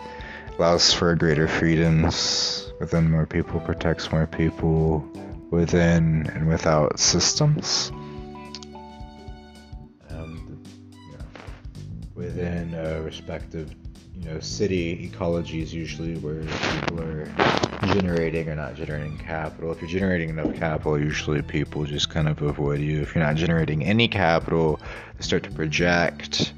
allows 0.58 0.94
for 0.94 1.16
greater 1.16 1.48
freedoms 1.48 2.72
within 2.80 3.10
more 3.10 3.26
people, 3.26 3.60
protects 3.60 4.12
more 4.12 4.28
people 4.28 5.08
within 5.52 6.28
and 6.34 6.48
without 6.48 7.00
systems. 7.00 7.92
within 12.18 12.74
a 12.74 13.02
respective 13.04 13.74
you 14.16 14.30
know 14.30 14.40
city 14.40 15.06
ecology 15.06 15.62
is 15.62 15.74
usually 15.74 16.16
where 16.18 16.42
people 16.42 17.02
are 17.02 17.26
generating 17.94 18.50
or 18.50 18.56
not 18.56 18.76
generating 18.76 19.18
capital 19.18 19.72
if 19.72 19.80
you're 19.80 19.90
generating 19.90 20.30
enough 20.30 20.54
capital 20.56 21.00
usually 21.00 21.42
people 21.42 21.84
just 21.86 22.10
kind 22.10 22.28
of 22.28 22.42
avoid 22.42 22.80
you 22.80 23.02
if 23.02 23.14
you're 23.14 23.24
not 23.24 23.36
generating 23.36 23.84
any 23.84 24.08
capital 24.08 24.80
they 25.16 25.24
start 25.24 25.44
to 25.44 25.52
project 25.52 26.54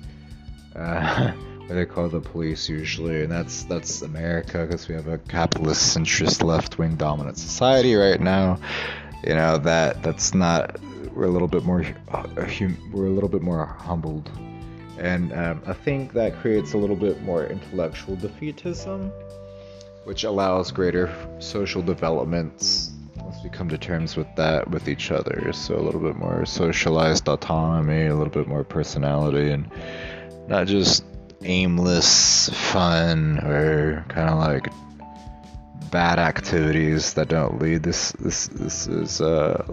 uh, 0.76 1.32
they 1.76 1.86
call 1.86 2.10
the 2.10 2.20
police 2.20 2.68
usually 2.68 3.24
and 3.24 3.32
that's 3.32 3.64
that's 3.64 4.02
america 4.02 4.66
because 4.66 4.88
we 4.88 4.96
have 4.96 5.08
a 5.08 5.18
capitalist 5.18 5.96
centrist 5.96 6.44
left-wing 6.44 6.96
dominant 6.96 7.38
society 7.38 7.96
right 7.96 8.20
now. 8.20 8.60
You 9.24 9.36
know 9.36 9.58
that 9.58 10.02
that's 10.02 10.34
not 10.34 10.80
we're 11.14 11.26
a 11.26 11.30
little 11.30 11.48
bit 11.48 11.64
more 11.64 11.86
uh, 12.10 12.24
we're 12.92 13.08
a 13.08 13.10
little 13.10 13.30
bit 13.30 13.42
more 13.42 13.66
humbled. 13.66 14.32
And 14.98 15.34
um, 15.34 15.62
I 15.66 15.74
think 15.74 16.14
that 16.14 16.36
creates 16.38 16.74
a 16.74 16.78
little 16.78 16.96
bit 16.96 17.22
more 17.22 17.46
intellectual 17.46 18.18
defeatism, 18.18 19.12
which 20.04 20.24
allows 20.24 20.72
greater 20.72 21.10
social 21.40 21.82
developments. 21.82 22.92
Once 23.18 23.38
we 23.44 23.50
come 23.50 23.70
to 23.70 23.78
terms 23.78 24.18
with 24.18 24.28
that 24.36 24.70
with 24.70 24.88
each 24.90 25.12
other. 25.12 25.52
So 25.54 25.76
a 25.76 25.82
little 25.82 26.02
bit 26.02 26.16
more 26.16 26.46
socialized 26.46 27.28
autonomy, 27.28 28.08
a 28.08 28.16
little 28.16 28.34
bit 28.34 28.48
more 28.48 28.64
personality, 28.64 29.52
and 29.52 29.70
not 30.48 30.68
just 30.68 31.04
aimless 31.44 32.50
fun 32.50 33.40
or 33.40 34.06
kind 34.10 34.30
of 34.30 34.38
like 34.40 34.68
bad 35.92 36.20
activities 36.20 37.14
that 37.14 37.28
don't 37.30 37.62
lead. 37.62 37.84
This 37.84 38.12
this 38.14 38.48
this 38.48 38.88
is 38.88 39.22
uh, 39.22 39.66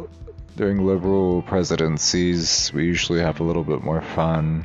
during 0.56 0.87
liberal 0.87 1.42
presidencies. 1.42 2.73
We 2.73 2.85
usually 2.85 3.20
have 3.20 3.40
a 3.40 3.44
little 3.44 3.64
bit 3.64 3.82
more 3.82 4.02
fun 4.02 4.64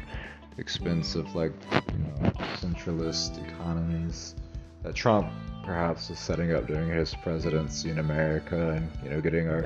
expense 0.58 1.15
of 1.15 1.34
like 1.36 1.53
you 1.91 2.00
know 2.00 2.31
centralist 2.58 3.43
economies 3.48 4.36
that 4.84 4.96
Trump 4.96 5.27
perhaps 5.65 6.10
is 6.10 6.20
setting 6.20 6.53
up 6.53 6.67
during 6.67 6.89
his 6.89 7.13
presidency 7.15 7.89
in 7.89 8.00
America 8.00 8.72
and 8.72 8.89
you 9.03 9.10
know 9.10 9.22
getting 9.22 9.48
our 9.48 9.65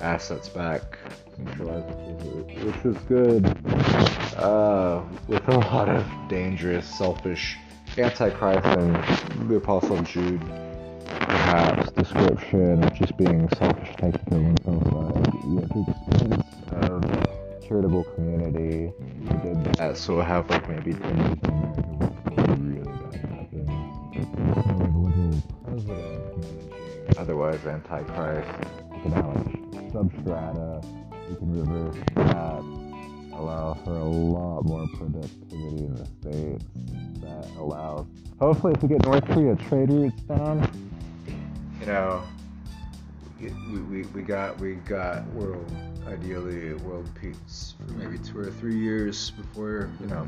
assets 0.00 0.48
back 0.48 0.98
which 1.38 2.84
is 2.84 2.96
good 3.08 3.46
uh, 4.36 5.02
with 5.28 5.46
a 5.48 5.58
lot 5.58 5.88
of 5.88 6.04
dangerous 6.28 6.86
selfish 6.86 7.56
antichrist 7.98 8.66
and 8.66 9.48
the 9.50 9.56
apostle 9.56 10.00
Jude 10.02 10.40
perhaps 11.06 11.90
description 11.92 12.82
of 12.82 12.94
just 12.94 13.16
being 13.16 13.48
selfish 13.56 13.88
taking 13.96 14.20
care 14.28 14.38
of 14.38 14.92
oneself 14.92 15.16
at 15.62 15.68
the 15.68 15.84
expense 15.90 16.44
of 16.72 17.02
charitable 17.66 18.04
community. 18.14 18.92
We 18.98 19.28
did 19.38 19.64
that, 19.76 19.96
so 19.96 20.16
we'll 20.16 20.24
have 20.24 20.48
like 20.50 20.68
maybe 20.68 20.92
10 20.92 21.18
years 21.18 21.38
in 21.42 21.50
America 21.50 22.46
really 22.56 22.82
bad 22.84 23.14
happen. 23.24 23.66
president 25.64 27.18
Otherwise, 27.18 27.64
Antichrist, 27.66 28.48
economic 28.94 29.46
substrata, 29.92 30.84
we 31.28 31.36
can 31.36 31.58
reverse 31.58 31.96
that, 32.14 32.62
allow 33.32 33.74
for 33.84 33.96
a 33.96 34.04
lot 34.04 34.64
more 34.64 34.86
productivity 34.94 35.84
in 35.84 35.94
the 35.94 36.06
states. 36.20 36.64
That 37.20 37.48
allows, 37.58 38.06
hopefully, 38.38 38.74
if 38.74 38.82
we 38.82 38.88
get 38.88 39.04
North 39.04 39.24
Korea 39.26 39.56
trade 39.56 39.90
routes 39.90 40.22
down, 40.22 40.70
you 41.80 41.86
know, 41.86 42.22
we, 43.40 43.50
we, 43.80 44.02
we 44.02 44.22
got 44.22 44.58
we 44.60 44.74
got 44.74 45.26
world 45.28 45.70
ideally 46.06 46.74
world 46.74 47.10
peace 47.20 47.74
for 47.78 47.92
maybe 47.94 48.18
two 48.18 48.38
or 48.38 48.50
three 48.50 48.78
years 48.78 49.30
before 49.32 49.90
you 50.00 50.06
know. 50.06 50.26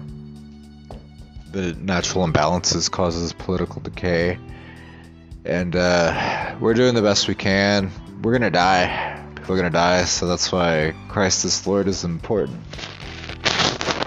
The 1.52 1.74
natural 1.74 2.26
imbalances 2.26 2.90
causes 2.90 3.32
political 3.32 3.80
decay. 3.80 4.38
And 5.44 5.74
uh, 5.74 6.56
we're 6.60 6.74
doing 6.74 6.94
the 6.94 7.00
best 7.00 7.26
we 7.26 7.34
can. 7.34 7.90
We're 8.22 8.32
gonna 8.32 8.50
die 8.50 9.17
are 9.54 9.58
gonna 9.58 9.70
die 9.70 10.04
so 10.04 10.26
that's 10.26 10.50
why 10.52 10.94
christ 11.08 11.44
is 11.44 11.66
lord 11.66 11.88
is 11.88 12.04
important. 12.04 12.60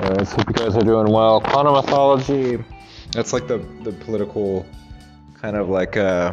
Uh, 0.02 0.26
so 0.26 0.36
hope 0.38 0.48
you 0.48 0.54
guys 0.56 0.76
are 0.76 0.82
doing 0.82 1.12
well. 1.12 1.42
Quantum 1.42 1.76
mythology. 1.76 2.64
That's 3.12 3.34
like 3.34 3.48
the 3.48 3.60
the 3.84 3.92
political 3.92 4.66
kind 5.40 5.56
of 5.56 5.70
like 5.70 5.96
uh 5.96 6.32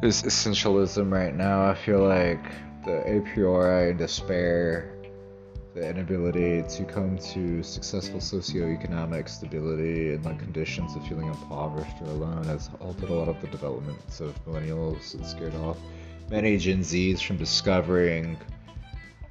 this 0.00 0.22
essentialism 0.22 1.10
right 1.10 1.34
now. 1.34 1.68
I 1.68 1.74
feel 1.74 2.06
like. 2.06 2.44
The 2.84 2.98
a 3.06 3.20
priori 3.20 3.94
despair, 3.94 4.91
the 5.74 5.88
inability 5.88 6.62
to 6.68 6.84
come 6.84 7.16
to 7.18 7.62
successful 7.62 8.20
socioeconomic 8.20 9.28
stability 9.28 10.14
and 10.14 10.22
the 10.22 10.34
conditions 10.34 10.94
of 10.94 11.06
feeling 11.06 11.28
impoverished 11.28 11.96
or 12.02 12.08
alone 12.08 12.44
has 12.44 12.66
halted 12.66 13.08
a 13.08 13.14
lot 13.14 13.28
of 13.28 13.40
the 13.40 13.46
developments 13.46 14.20
of 14.20 14.34
millennials 14.44 15.14
and 15.14 15.24
scared 15.24 15.54
off 15.56 15.78
many 16.30 16.58
Gen 16.58 16.80
Zs 16.80 17.22
from 17.22 17.36
discovering 17.36 18.36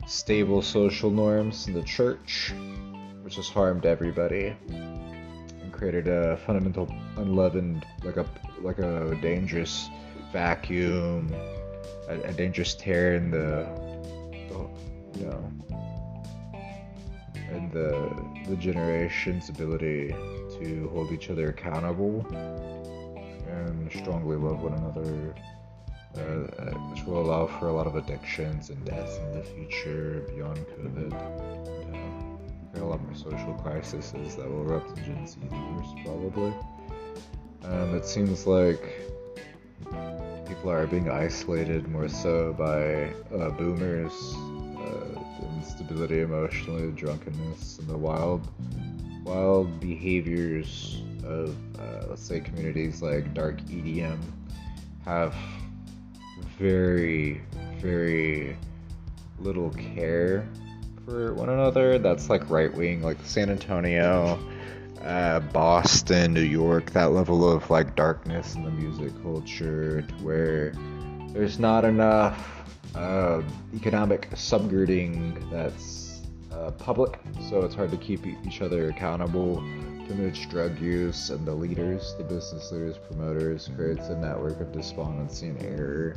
stable 0.08 0.62
social 0.62 1.10
norms 1.10 1.68
in 1.68 1.74
the 1.74 1.84
church, 1.84 2.54
which 3.22 3.36
has 3.36 3.48
harmed 3.48 3.86
everybody 3.86 4.56
and 4.70 5.72
created 5.72 6.08
a 6.08 6.38
fundamental 6.38 6.94
unleavened, 7.18 7.86
like 8.04 8.18
a 8.18 8.26
like 8.62 8.80
a 8.80 9.18
dangerous 9.22 9.90
vacuum, 10.32 11.34
a, 12.08 12.20
a 12.22 12.34
dangerous 12.34 12.76
tear 12.76 13.16
in 13.16 13.32
the, 13.32 13.66
oh, 14.54 14.70
the 15.14 15.20
you 15.20 15.26
know, 15.26 15.52
and 17.52 17.72
the 17.72 18.12
the 18.48 18.56
generation's 18.56 19.50
ability 19.50 20.10
to 20.60 20.90
hold 20.94 21.12
each 21.12 21.30
other 21.30 21.50
accountable 21.50 22.26
and 23.48 23.92
strongly 23.92 24.38
love 24.38 24.62
one 24.62 24.74
another 24.74 25.36
uh, 26.18 26.20
uh, 26.20 26.72
which 26.90 27.06
will 27.06 27.22
allow 27.22 27.48
for 27.48 27.70
a 27.70 27.74
lot 27.74 27.88
of 27.88 27.96
addictions 27.96 28.70
and 28.70 28.84
deaths 28.84 29.18
in 29.18 29.32
the 29.32 29.44
future 29.44 30.26
beyond 30.36 30.58
COVID. 30.58 31.14
And, 31.14 31.14
uh, 31.14 32.84
a 32.84 32.86
lot 32.86 33.02
more 33.04 33.16
social 33.16 33.54
crises 33.62 34.12
that 34.12 34.50
will 34.50 34.62
erupt 34.64 34.98
in 34.98 35.06
Gen 35.06 35.28
Z 35.28 35.40
worst, 35.52 35.96
probably. 36.04 36.54
Um, 37.64 37.96
it 37.96 38.06
seems 38.06 38.48
like 38.48 38.82
people 40.48 40.70
are 40.70 40.88
being 40.88 41.10
isolated 41.10 41.88
more 41.88 42.10
so 42.10 42.54
by 42.54 43.14
uh, 43.38 43.50
boomers, 43.52 44.14
instability 45.62 46.22
emotionally, 46.22 46.92
drunkenness, 46.94 47.78
and 47.78 47.88
the 47.88 47.96
wild, 47.96 48.48
wild 49.24 49.80
behaviors 49.80 51.04
of, 51.24 51.56
uh, 51.80 52.08
let's 52.10 52.24
say, 52.24 52.40
communities 52.40 53.04
like 53.04 53.32
dark 53.36 53.62
EDM 53.68 54.18
have 55.06 55.36
very, 56.58 57.44
very 57.80 58.58
little 59.38 59.70
care 59.70 60.50
for 61.06 61.36
one 61.36 61.50
another. 61.50 62.00
That's 62.00 62.28
like 62.28 62.50
right 62.50 62.74
wing, 62.74 63.04
like 63.04 63.18
San 63.24 63.52
Antonio, 63.52 64.40
uh, 65.04 65.42
Boston, 65.42 66.34
New 66.34 66.42
York, 66.42 66.90
that 66.94 67.12
level 67.12 67.48
of 67.48 67.70
like 67.70 67.96
darkness 67.96 68.56
in 68.56 68.64
the 68.64 68.72
music 68.72 69.14
culture 69.22 70.04
where 70.24 70.74
there's 71.34 71.60
not 71.60 71.86
enough 71.86 72.61
uh, 72.96 73.42
economic 73.76 74.30
subgirding 74.32 75.50
that's 75.52 76.22
uh, 76.52 76.72
public, 76.72 77.20
so 77.50 77.62
it's 77.62 77.76
hard 77.76 77.92
to 77.92 77.98
keep 77.98 78.26
each 78.46 78.62
other 78.62 78.90
accountable. 78.90 79.56
Too 80.08 80.16
much 80.16 80.50
drug 80.50 80.80
use, 80.80 81.30
and 81.30 81.46
the 81.46 81.54
leaders, 81.54 82.16
the 82.18 82.24
business 82.24 82.72
leaders, 82.72 82.98
promoters, 82.98 83.70
creates 83.76 84.10
a 84.10 84.18
network 84.18 84.60
of 84.60 84.72
despondency 84.72 85.48
and 85.48 85.64
error 85.64 86.16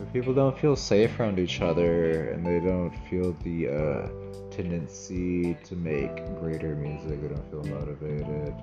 if 0.00 0.12
people 0.12 0.34
don't 0.34 0.58
feel 0.58 0.76
safe 0.76 1.18
around 1.20 1.38
each 1.38 1.60
other 1.60 2.30
and 2.30 2.44
they 2.44 2.58
don't 2.58 2.92
feel 3.08 3.32
the 3.44 3.68
uh, 3.68 4.08
tendency 4.50 5.56
to 5.64 5.76
make 5.76 6.16
greater 6.40 6.74
music, 6.74 7.22
they 7.22 7.28
don't 7.28 7.50
feel 7.50 7.64
motivated, 7.64 8.54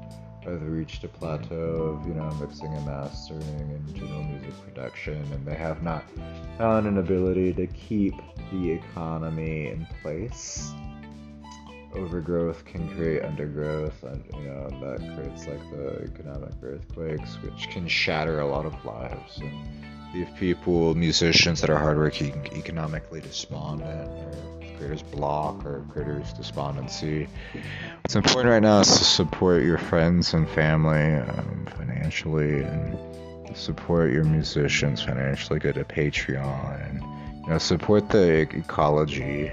they've 0.46 0.62
reached 0.62 1.04
a 1.04 1.08
plateau 1.08 2.00
of, 2.00 2.08
you 2.08 2.14
know, 2.14 2.30
mixing 2.40 2.74
and 2.74 2.86
mastering 2.86 3.42
and 3.44 3.96
general 3.96 4.24
music 4.24 4.54
production, 4.64 5.22
and 5.34 5.46
they 5.46 5.56
have 5.56 5.84
not 5.84 6.04
found 6.58 6.88
an 6.88 6.98
ability 6.98 7.54
to 7.54 7.68
keep 7.68 8.16
the 8.52 8.72
economy 8.72 9.68
in 9.68 9.88
place. 10.02 10.72
Overgrowth 11.94 12.64
can 12.66 12.88
create 12.96 13.24
undergrowth, 13.24 14.04
and 14.04 14.24
you 14.34 14.48
know 14.48 14.70
that 14.82 15.00
creates 15.16 15.46
like 15.46 15.70
the 15.72 16.04
economic 16.04 16.54
earthquakes, 16.64 17.36
which 17.44 17.70
can 17.70 17.88
shatter 17.88 18.40
a 18.40 18.48
lot 18.48 18.66
of 18.66 18.86
lives. 18.86 19.40
And, 19.40 19.52
leave 20.14 20.30
people, 20.38 20.94
musicians 20.96 21.62
that 21.62 21.70
are 21.70 21.78
hardworking, 21.78 22.34
economically 22.54 23.22
despondent, 23.22 24.10
or 24.10 24.61
creators 24.82 25.04
block, 25.04 25.64
or 25.64 25.86
creators 25.92 26.34
despondency. 26.34 27.28
What's 28.02 28.16
important 28.16 28.52
right 28.52 28.62
now 28.62 28.80
is 28.80 28.88
to 28.88 29.04
support 29.04 29.64
your 29.64 29.78
friends 29.78 30.34
and 30.34 30.50
family 30.50 31.16
um, 31.16 31.68
financially, 31.78 32.64
and 32.64 32.98
support 33.56 34.12
your 34.12 34.24
musicians 34.24 35.04
financially. 35.04 35.60
Go 35.60 35.72
to 35.72 35.84
Patreon, 35.84 36.90
and 36.90 37.02
you 37.44 37.50
know 37.52 37.60
support 37.60 38.10
the 38.10 38.42
ecology, 38.42 39.52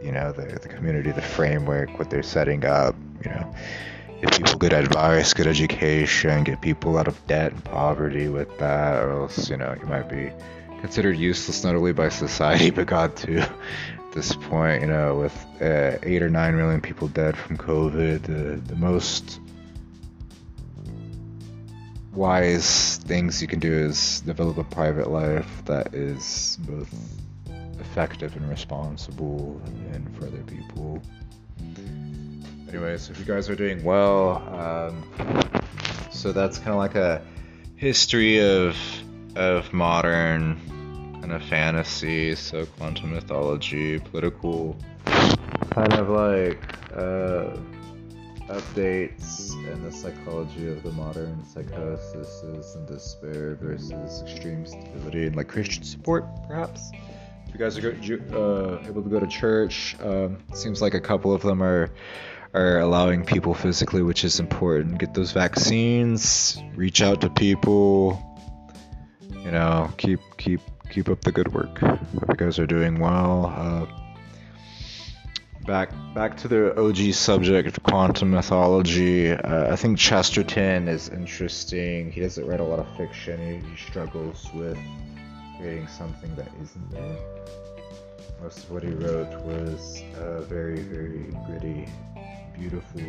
you 0.00 0.12
know 0.12 0.30
the 0.30 0.46
the 0.60 0.68
community, 0.68 1.10
the 1.10 1.22
framework, 1.22 1.98
what 1.98 2.08
they're 2.08 2.22
setting 2.22 2.64
up. 2.64 2.94
You 3.24 3.30
know 3.30 3.54
get 4.20 4.32
people 4.32 4.58
good 4.58 4.72
advice, 4.72 5.34
good 5.34 5.48
education, 5.48 6.44
get 6.44 6.60
people 6.60 6.96
out 6.98 7.08
of 7.08 7.26
debt 7.26 7.52
and 7.52 7.64
poverty 7.64 8.28
with 8.28 8.58
that, 8.58 9.02
or 9.02 9.10
else, 9.10 9.50
you 9.50 9.56
know, 9.56 9.74
you 9.78 9.86
might 9.86 10.08
be 10.08 10.30
considered 10.80 11.16
useless 11.16 11.64
not 11.64 11.74
only 11.74 11.92
by 11.92 12.08
society 12.08 12.70
but 12.76 12.86
God 12.86 13.16
too. 13.16 13.42
This 14.16 14.34
point, 14.34 14.80
you 14.80 14.88
know, 14.88 15.16
with 15.16 15.46
uh, 15.60 15.98
eight 16.02 16.22
or 16.22 16.30
nine 16.30 16.56
million 16.56 16.80
people 16.80 17.06
dead 17.08 17.36
from 17.36 17.58
COVID, 17.58 18.22
the, 18.22 18.56
the 18.66 18.76
most 18.76 19.40
wise 22.14 22.96
things 23.04 23.42
you 23.42 23.46
can 23.46 23.58
do 23.58 23.70
is 23.70 24.22
develop 24.22 24.56
a 24.56 24.64
private 24.64 25.10
life 25.10 25.62
that 25.66 25.94
is 25.94 26.56
both 26.62 26.88
effective 27.78 28.34
and 28.36 28.48
responsible 28.48 29.60
and 29.92 30.16
for 30.16 30.28
other 30.28 30.42
people. 30.44 31.02
Anyways, 32.70 33.10
if 33.10 33.18
you 33.18 33.26
guys 33.26 33.50
are 33.50 33.54
doing 33.54 33.84
well, 33.84 34.36
um, 34.58 35.04
so 36.10 36.32
that's 36.32 36.56
kind 36.56 36.70
of 36.70 36.76
like 36.76 36.94
a 36.94 37.20
history 37.76 38.40
of 38.40 38.78
of 39.34 39.70
modern 39.74 40.58
kind 41.26 41.42
of 41.42 41.48
fantasy, 41.48 42.36
so 42.36 42.64
quantum 42.78 43.12
mythology, 43.12 43.98
political, 43.98 44.76
kind 45.70 45.92
of 45.94 46.08
like 46.08 46.62
uh, 46.94 47.56
updates 48.48 49.52
and 49.68 49.84
the 49.84 49.90
psychology 49.90 50.68
of 50.68 50.84
the 50.84 50.92
modern 50.92 51.44
psychosis 51.44 52.76
and 52.76 52.86
despair 52.86 53.56
versus 53.56 54.22
extreme 54.22 54.64
stability 54.64 55.26
and 55.26 55.34
like 55.34 55.48
Christian 55.48 55.82
support, 55.82 56.24
perhaps. 56.46 56.92
If 57.48 57.54
you 57.54 57.58
guys 57.58 57.76
are 57.76 57.90
go, 57.90 58.78
uh, 58.80 58.88
able 58.88 59.02
to 59.02 59.08
go 59.08 59.18
to 59.18 59.26
church, 59.26 59.96
um, 60.04 60.38
seems 60.54 60.80
like 60.80 60.94
a 60.94 61.00
couple 61.00 61.34
of 61.34 61.42
them 61.42 61.60
are 61.60 61.90
are 62.54 62.78
allowing 62.78 63.24
people 63.24 63.52
physically, 63.52 64.02
which 64.02 64.22
is 64.22 64.38
important. 64.38 64.98
Get 64.98 65.12
those 65.12 65.32
vaccines, 65.32 66.62
reach 66.76 67.02
out 67.02 67.20
to 67.22 67.30
people, 67.30 68.22
you 69.42 69.50
know, 69.50 69.90
keep 69.96 70.20
keep 70.38 70.60
keep 70.90 71.08
up 71.08 71.20
the 71.22 71.32
good 71.32 71.52
work. 71.52 71.78
Hope 71.78 72.00
you 72.28 72.34
guys 72.36 72.58
are 72.58 72.66
doing 72.66 72.98
well. 72.98 73.46
Uh, 73.46 73.86
back 75.66 75.90
back 76.14 76.36
to 76.38 76.48
the 76.48 76.78
OG 76.80 77.14
subject, 77.14 77.82
quantum 77.82 78.30
mythology. 78.30 79.32
Uh, 79.32 79.72
I 79.72 79.76
think 79.76 79.98
Chesterton 79.98 80.88
is 80.88 81.08
interesting. 81.08 82.10
He 82.10 82.20
doesn't 82.20 82.46
write 82.46 82.60
a 82.60 82.64
lot 82.64 82.78
of 82.78 82.96
fiction. 82.96 83.62
He, 83.62 83.68
he 83.68 83.76
struggles 83.76 84.48
with 84.54 84.78
creating 85.58 85.88
something 85.88 86.34
that 86.36 86.48
isn't 86.62 86.90
there. 86.90 87.18
Most 88.42 88.58
of 88.58 88.70
what 88.70 88.82
he 88.82 88.90
wrote 88.90 89.34
was 89.42 90.02
uh, 90.18 90.42
very, 90.42 90.80
very 90.80 91.34
gritty 91.46 91.86
beautiful, 92.58 93.00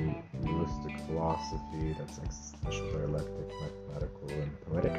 realistic 0.42 1.00
philosophy 1.08 1.96
that's 1.98 2.20
existential, 2.20 2.92
dialectic, 2.92 3.50
mathematical, 3.62 4.30
and 4.30 4.62
poetic, 4.66 4.92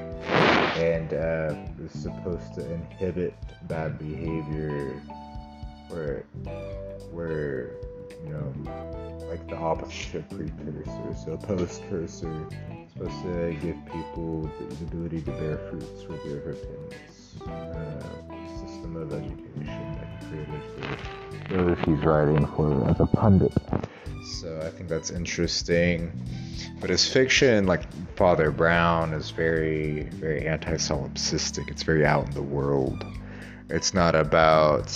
and 0.79 1.13
uh, 1.13 1.85
is 1.85 1.93
supposed 1.93 2.55
to 2.55 2.73
inhibit 2.73 3.35
bad 3.69 3.99
behavior, 3.99 5.03
where, 5.89 6.25
where 7.11 7.71
you 8.25 8.31
know, 8.31 9.27
like 9.29 9.47
the 9.49 9.57
opposite 9.57 10.15
of 10.17 10.29
precursor, 10.31 11.15
so 11.25 11.37
post-cursor, 11.37 12.49
supposed 12.99 13.23
to 13.23 13.57
give 13.63 13.77
people 13.87 14.51
the 14.59 14.85
ability 14.85 15.23
to 15.23 15.31
bear 15.33 15.59
fruits 15.71 16.05
with 16.09 16.23
their 16.25 16.41
repentance. 16.41 17.37
Uh, 17.47 18.03
system 18.59 18.97
of 18.97 19.13
education 19.13 19.97
that 19.97 20.09
he 20.21 20.27
created 20.27 20.63
for 21.45 21.91
he's 21.91 22.05
writing 22.05 22.47
for 22.57 22.91
as 22.91 22.99
a 23.01 23.07
pundit. 23.07 23.53
So 24.41 24.61
I 24.65 24.71
think 24.71 24.89
that's 24.89 25.11
interesting. 25.11 26.13
But 26.81 26.91
his 26.91 27.09
fiction, 27.09 27.67
like 27.67 27.83
Father 28.17 28.51
Brown, 28.51 29.13
is 29.13 29.31
very, 29.31 30.03
very 30.15 30.47
anti 30.47 30.75
solipsistic. 30.75 31.71
It's 31.71 31.83
very 31.85 32.05
out 32.05 32.27
in 32.27 32.33
the 32.33 32.43
world. 32.43 33.05
It's 33.71 33.95
not 33.95 34.15
about 34.15 34.87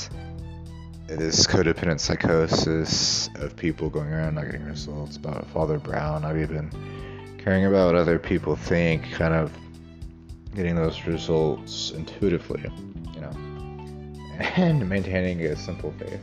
this 1.07 1.47
codependent 1.47 2.01
psychosis 2.01 3.29
of 3.37 3.55
people 3.55 3.91
going 3.91 4.13
around 4.13 4.35
not 4.35 4.47
getting 4.47 4.65
results. 4.65 5.17
About 5.17 5.47
Father 5.51 5.79
Brown, 5.79 6.25
I've 6.25 6.39
even 6.39 6.71
caring 7.43 7.67
about 7.67 7.87
what 7.87 7.95
other 7.97 8.19
people 8.19 8.55
think, 8.55 9.11
kind 9.11 9.35
of 9.35 9.53
getting 10.55 10.77
those 10.77 11.07
results 11.07 11.91
intuitively, 11.91 12.63
you 13.15 13.21
know, 13.21 13.31
and 14.57 14.89
maintaining 14.89 15.41
a 15.43 15.57
simple 15.57 15.93
faith. 15.99 16.21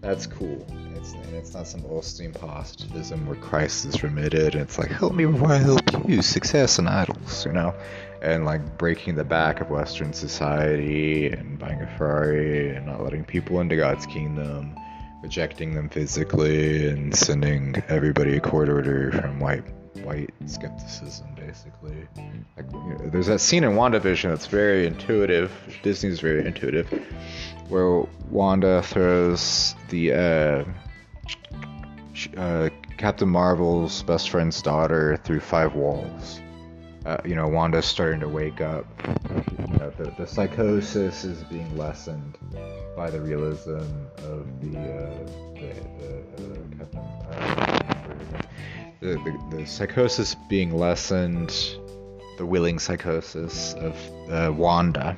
That's 0.00 0.26
cool. 0.26 0.64
It's 0.94 1.12
and 1.12 1.34
it's 1.34 1.54
not 1.54 1.66
some 1.66 1.82
Osteen 1.82 2.32
positivism 2.32 3.26
where 3.26 3.36
Christ 3.36 3.84
is 3.84 4.02
remitted 4.04 4.54
and 4.54 4.62
it's 4.62 4.78
like 4.78 4.90
help 4.90 5.12
me 5.12 5.26
before 5.26 5.52
I 5.52 5.56
help 5.56 6.08
you, 6.08 6.22
success 6.22 6.78
and 6.78 6.88
idols, 6.88 7.44
you 7.44 7.52
know, 7.52 7.74
and 8.22 8.44
like 8.44 8.78
breaking 8.78 9.16
the 9.16 9.24
back 9.24 9.60
of 9.60 9.70
Western 9.70 10.12
society 10.12 11.26
and 11.26 11.58
buying 11.58 11.80
a 11.82 11.96
Ferrari 11.98 12.76
and 12.76 12.86
not 12.86 13.02
letting 13.02 13.24
people 13.24 13.60
into 13.60 13.74
God's 13.74 14.06
kingdom, 14.06 14.78
rejecting 15.20 15.74
them 15.74 15.88
physically 15.88 16.88
and 16.88 17.14
sending 17.14 17.82
everybody 17.88 18.36
a 18.36 18.40
court 18.40 18.68
order 18.68 19.10
from 19.10 19.40
white 19.40 19.64
white 20.02 20.30
skepticism, 20.46 21.26
basically. 21.36 22.06
Like, 22.56 22.70
you 22.72 22.78
know, 22.78 23.10
there's 23.10 23.26
that 23.26 23.40
scene 23.40 23.64
in 23.64 23.72
WandaVision 23.72 24.30
that's 24.30 24.46
very 24.46 24.86
intuitive. 24.86 25.52
Disney's 25.82 26.20
very 26.20 26.46
intuitive, 26.46 26.88
where 27.68 28.04
Wanda 28.30 28.82
throws 28.82 29.74
the 29.88 30.12
uh, 30.12 30.64
uh, 32.36 32.68
Captain 32.96 33.28
Marvel's 33.28 34.02
best 34.02 34.30
friend's 34.30 34.60
daughter 34.60 35.16
through 35.24 35.40
five 35.40 35.74
walls. 35.74 36.40
Uh, 37.06 37.16
you 37.24 37.34
know, 37.34 37.46
Wanda's 37.46 37.86
starting 37.86 38.20
to 38.20 38.28
wake 38.28 38.60
up. 38.60 38.84
You 39.60 39.78
know, 39.78 39.90
the, 39.96 40.12
the 40.18 40.26
psychosis 40.26 41.24
is 41.24 41.42
being 41.44 41.76
lessened 41.76 42.36
by 42.96 43.08
the 43.08 43.20
realism 43.20 43.78
of 44.18 44.60
the, 44.60 44.78
uh, 44.78 45.47
the, 49.00 49.14
the, 49.50 49.56
the 49.56 49.66
psychosis 49.66 50.34
being 50.48 50.76
lessened, 50.76 51.54
the 52.36 52.46
willing 52.46 52.78
psychosis 52.78 53.74
of 53.74 53.96
uh, 54.30 54.52
Wanda 54.52 55.16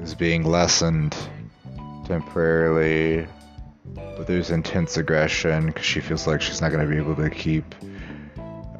is 0.00 0.14
being 0.14 0.44
lessened 0.44 1.16
temporarily, 2.06 3.26
but 3.94 4.26
there's 4.26 4.50
intense 4.50 4.96
aggression 4.96 5.66
because 5.66 5.84
she 5.84 6.00
feels 6.00 6.26
like 6.26 6.40
she's 6.40 6.60
not 6.60 6.72
going 6.72 6.84
to 6.84 6.90
be 6.90 6.98
able 6.98 7.16
to 7.16 7.30
keep 7.30 7.74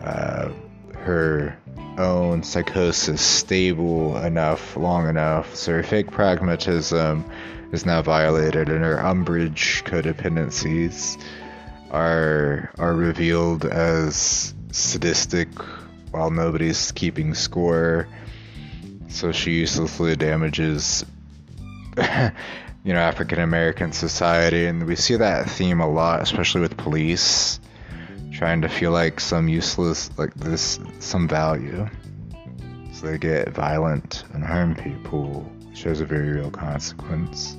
uh, 0.03 0.51
her 0.97 1.57
own 1.99 2.43
psychosis 2.43 3.21
stable 3.21 4.17
enough, 4.19 4.77
long 4.77 5.09
enough. 5.09 5.55
So 5.55 5.73
her 5.73 5.83
fake 5.83 6.11
pragmatism 6.11 7.25
is 7.73 7.85
now 7.85 8.01
violated, 8.01 8.69
and 8.69 8.83
her 8.83 8.99
umbrage 8.99 9.85
codependencies 9.85 11.23
are 11.91 12.71
are 12.79 12.95
revealed 12.95 13.65
as 13.65 14.55
sadistic 14.73 15.49
while 16.11 16.31
nobody's 16.31 16.93
keeping 16.93 17.35
score. 17.35 18.09
So 19.09 19.33
she 19.33 19.53
uselessly 19.53 20.15
damages, 20.17 21.05
you 21.97 22.93
know, 22.93 23.01
African 23.01 23.41
American 23.41 23.93
society, 23.93 24.67
and 24.67 24.87
we 24.87 24.97
see 24.97 25.17
that 25.17 25.51
theme 25.51 25.81
a 25.81 25.89
lot, 25.89 26.23
especially 26.23 26.61
with 26.61 26.77
police 26.77 27.61
trying 28.33 28.63
to 28.63 28.69
feel 28.71 28.91
like 28.91 29.21
some 29.21 29.49
useless, 29.49 30.11
like 30.17 30.33
this, 30.35 30.79
some 30.99 31.29
value. 31.29 31.87
So 32.93 33.07
they 33.07 33.19
get 33.19 33.51
violent 33.51 34.25
and 34.33 34.43
harm 34.43 34.75
people, 34.75 35.43
which 35.69 35.83
has 35.83 36.01
a 36.01 36.07
very 36.07 36.31
real 36.31 36.51
consequence. 36.51 37.57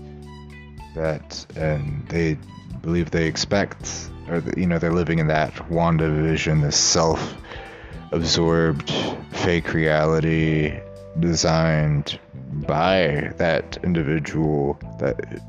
That, 0.96 1.46
and 1.56 2.08
they 2.08 2.38
believe 2.82 3.12
they 3.12 3.28
expect 3.28 4.10
or 4.32 4.42
you 4.56 4.66
know 4.66 4.80
they're 4.80 4.94
living 4.94 5.20
in 5.20 5.28
that 5.28 5.54
WandaVision, 5.70 6.62
this 6.62 6.78
self-absorbed 6.78 8.90
fake 9.32 9.74
reality 9.74 10.80
designed 11.20 12.18
by 12.66 13.34
that 13.38 13.78
individual 13.84 14.80
that 15.00 15.42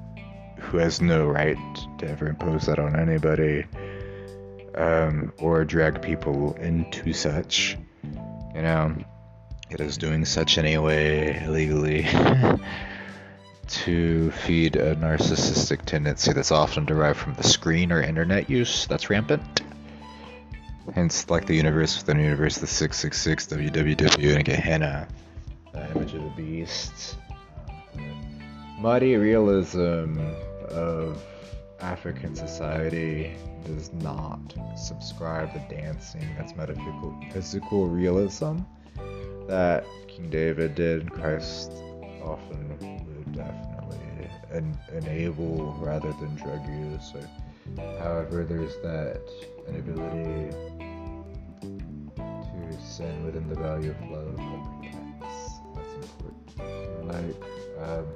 who 0.59 0.79
has 0.79 1.01
no 1.01 1.27
right 1.27 1.57
to 1.99 2.09
ever 2.09 2.29
impose 2.29 2.66
that 2.66 2.79
on 2.79 2.99
anybody 2.99 3.64
um, 4.75 5.33
or 5.38 5.64
drag 5.64 6.03
people 6.03 6.55
into 6.55 7.12
such. 7.12 7.77
You 8.55 8.62
know, 8.62 8.97
it 9.71 9.81
is 9.81 9.97
doing 9.97 10.25
such 10.25 10.59
anyway 10.59 11.42
illegally. 11.45 12.07
to 13.72 14.30
feed 14.30 14.76
a 14.76 14.94
narcissistic 14.96 15.85
tendency 15.87 16.32
that's 16.32 16.52
often 16.52 16.85
derived 16.85 17.18
from 17.18 17.35
the 17.35 17.42
screen 17.42 17.90
or 17.90 18.02
internet 18.02 18.50
use 18.50 18.87
that's 18.87 19.08
rampant. 19.08 19.62
Hence, 20.94 21.30
like 21.30 21.46
the 21.46 21.54
universe 21.54 21.96
within 21.96 22.18
the 22.18 22.24
universe, 22.24 22.58
the 22.58 22.66
666 22.66 23.46
www 23.46 24.37
and 24.37 24.44
Gehenna, 24.44 25.08
the 25.72 25.90
image 25.92 26.12
of 26.14 26.22
the 26.22 26.30
beast. 26.37 27.16
Muddy 28.78 29.16
realism 29.16 30.20
of 30.68 31.22
African 31.80 32.35
society 32.35 33.35
does 33.64 33.92
not 33.94 34.54
subscribe 34.76 35.52
to 35.52 35.74
dancing. 35.74 36.28
That's 36.37 36.54
metaphysical 36.54 37.18
physical 37.32 37.88
realism 37.88 38.58
that 39.46 39.85
King 40.08 40.28
David 40.30 40.74
did. 40.74 41.11
Christ 41.11 41.72
often 42.22 43.02
en- 44.53 44.79
enable 44.93 45.73
rather 45.81 46.12
than 46.15 46.35
drug 46.37 46.67
use. 46.69 47.12
Or, 47.15 47.29
however, 47.99 48.45
there's 48.45 48.77
that 48.83 49.23
inability 49.69 50.55
to 52.17 52.83
sin 52.83 53.25
within 53.25 53.49
the 53.49 53.55
value 53.55 53.91
of 53.91 54.11
love. 54.11 54.37
That's 55.75 55.95
important. 55.95 57.07
Like 57.07 57.43
um, 57.83 58.07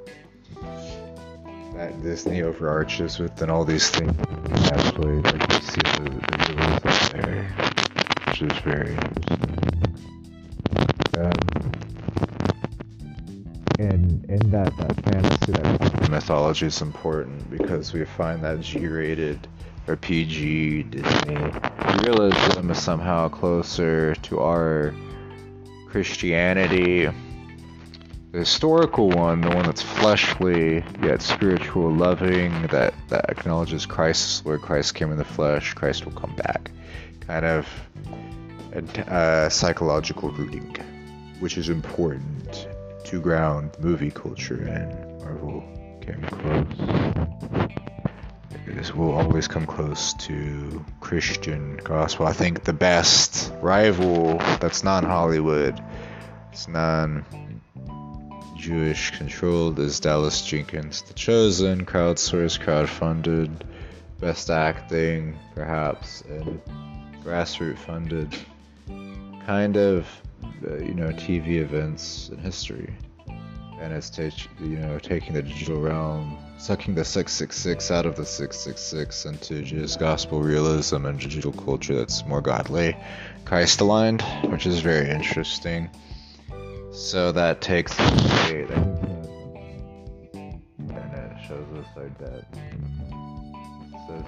that 1.74 2.02
Disney 2.02 2.42
overarches 2.42 3.18
within 3.18 3.50
all 3.50 3.64
these 3.64 3.90
things. 3.90 4.16
Actually, 4.72 5.20
like 5.20 5.52
you 5.52 5.60
see 5.60 5.80
the, 5.82 6.10
the 6.82 7.10
there, 7.12 7.44
which 8.26 8.42
is 8.42 8.58
very 8.60 8.94
interesting. 8.94 9.56
Um, 11.18 11.55
in 14.28 14.50
that 14.50 14.76
that 14.76 15.04
fantasy 15.04 15.52
that 15.52 16.10
mythology 16.10 16.66
is 16.66 16.82
important 16.82 17.48
because 17.50 17.92
we 17.92 18.04
find 18.04 18.42
that 18.42 18.60
G-rated 18.60 19.46
or 19.86 19.96
PG 19.96 20.84
Disney 20.84 21.52
realism 22.02 22.70
is 22.70 22.82
somehow 22.82 23.28
closer 23.28 24.14
to 24.16 24.40
our 24.40 24.92
Christianity. 25.88 27.06
The 28.32 28.38
historical 28.40 29.08
one, 29.10 29.40
the 29.40 29.48
one 29.48 29.64
that's 29.64 29.82
fleshly 29.82 30.84
yet 31.02 31.22
spiritual, 31.22 31.90
loving, 31.90 32.66
that, 32.66 32.94
that 33.08 33.30
acknowledges 33.30 33.86
Christ, 33.86 34.44
where 34.44 34.58
Christ 34.58 34.96
came 34.96 35.12
in 35.12 35.18
the 35.18 35.24
flesh, 35.24 35.72
Christ 35.74 36.04
will 36.04 36.12
come 36.12 36.34
back. 36.34 36.70
Kind 37.20 37.46
of 37.46 37.68
uh, 39.08 39.48
psychological 39.48 40.30
rooting, 40.32 40.76
which 41.38 41.56
is 41.56 41.68
important 41.68 42.66
to 43.06 43.20
ground 43.20 43.70
movie 43.78 44.10
culture 44.10 44.62
and 44.62 45.20
Marvel 45.20 45.62
came 46.00 46.22
close. 46.22 47.66
This 48.66 48.92
will 48.92 49.12
always 49.12 49.46
come 49.46 49.64
close 49.64 50.12
to 50.14 50.84
Christian 51.00 51.76
gospel. 51.78 52.26
I 52.26 52.32
think 52.32 52.64
the 52.64 52.72
best 52.72 53.52
rival 53.62 54.38
that's 54.60 54.82
non 54.82 55.04
Hollywood, 55.04 55.80
it's 56.50 56.66
non 56.66 57.24
Jewish 58.56 59.16
controlled 59.16 59.78
is 59.78 60.00
Dallas 60.00 60.42
Jenkins. 60.42 61.02
The 61.02 61.14
Chosen, 61.14 61.86
crowdsourced, 61.86 62.58
crowdfunded, 62.58 63.62
best 64.18 64.50
acting, 64.50 65.38
perhaps, 65.54 66.22
and 66.22 66.60
grassroots 67.22 67.78
funded 67.78 68.34
kind 69.46 69.76
of 69.76 70.08
you 70.62 70.94
know 70.94 71.08
TV 71.08 71.60
events 71.60 72.28
in 72.30 72.38
history, 72.38 72.94
and 73.80 73.92
it's 73.92 74.18
you 74.18 74.76
know 74.78 74.98
taking 74.98 75.34
the 75.34 75.42
digital 75.42 75.80
realm, 75.80 76.38
sucking 76.58 76.94
the 76.94 77.04
666 77.04 77.90
out 77.90 78.06
of 78.06 78.16
the 78.16 78.24
666 78.24 79.26
into 79.26 79.62
just 79.62 80.00
gospel 80.00 80.42
realism 80.42 81.06
and 81.06 81.18
digital 81.18 81.52
culture 81.52 81.94
that's 81.94 82.24
more 82.26 82.40
godly, 82.40 82.96
Christ 83.44 83.80
aligned, 83.80 84.22
which 84.50 84.66
is 84.66 84.80
very 84.80 85.10
interesting. 85.10 85.90
So 86.92 87.30
that 87.32 87.60
takes 87.60 87.94
the 87.96 88.04
internet 90.78 91.38
shows 91.46 91.66
us 91.78 91.86
our 91.96 92.08
debt. 92.08 92.44
So 94.06 94.24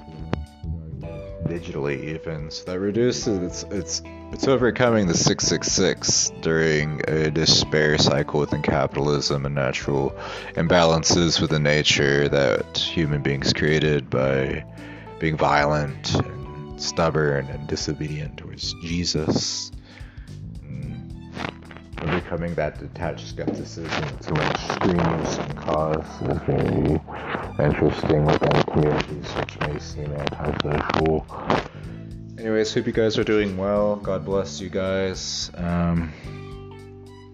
digitally 1.47 2.15
even, 2.15 2.51
so 2.51 2.65
that 2.65 2.79
reduces 2.79 3.39
its 3.39 3.63
its 3.73 4.03
it's 4.33 4.47
overcoming 4.47 5.07
the 5.07 5.15
666 5.15 6.31
during 6.43 7.01
a 7.09 7.31
despair 7.31 7.97
cycle 7.99 8.41
within 8.41 8.63
capitalism 8.63 9.47
and 9.47 9.55
natural 9.55 10.11
imbalances 10.55 11.41
within 11.41 11.63
nature 11.63 12.29
that 12.29 12.77
human 12.77 13.23
beings 13.23 13.53
created 13.53 14.11
by 14.11 14.65
being 15.19 15.37
violent 15.37 16.15
and 16.15 16.81
stubborn 16.81 17.47
and 17.47 17.67
disobedient 17.67 18.37
towards 18.37 18.75
Jesus. 18.83 19.73
Mm. 20.63 22.11
becoming 22.11 22.55
that 22.55 22.79
detached 22.79 23.27
skepticism 23.29 23.89
to 24.21 24.35
extremes 24.35 25.37
can 25.37 25.57
cause 25.57 26.05
is 26.23 26.39
very 26.47 27.01
interesting 27.59 28.25
within 28.25 28.63
communities 28.65 29.33
which 29.33 29.61
may 29.61 29.79
seem 29.79 30.13
antisocial. 30.13 31.27
Anyways, 32.39 32.73
hope 32.73 32.87
you 32.87 32.93
guys 32.93 33.19
are 33.19 33.25
doing 33.25 33.57
well. 33.57 33.97
God 33.97 34.25
bless 34.25 34.61
you 34.61 34.69
guys. 34.69 35.51
Um, 35.55 36.13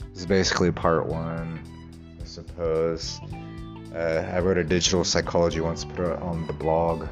this 0.08 0.20
is 0.20 0.26
basically 0.26 0.72
part 0.72 1.04
one, 1.04 1.60
I 2.22 2.24
suppose. 2.24 3.20
Uh, 3.94 4.26
I 4.32 4.38
wrote 4.38 4.56
a 4.56 4.64
digital 4.64 5.04
psychology 5.04 5.60
once, 5.60 5.84
put 5.84 6.06
it 6.06 6.22
on 6.22 6.46
the 6.46 6.54
blog. 6.54 7.06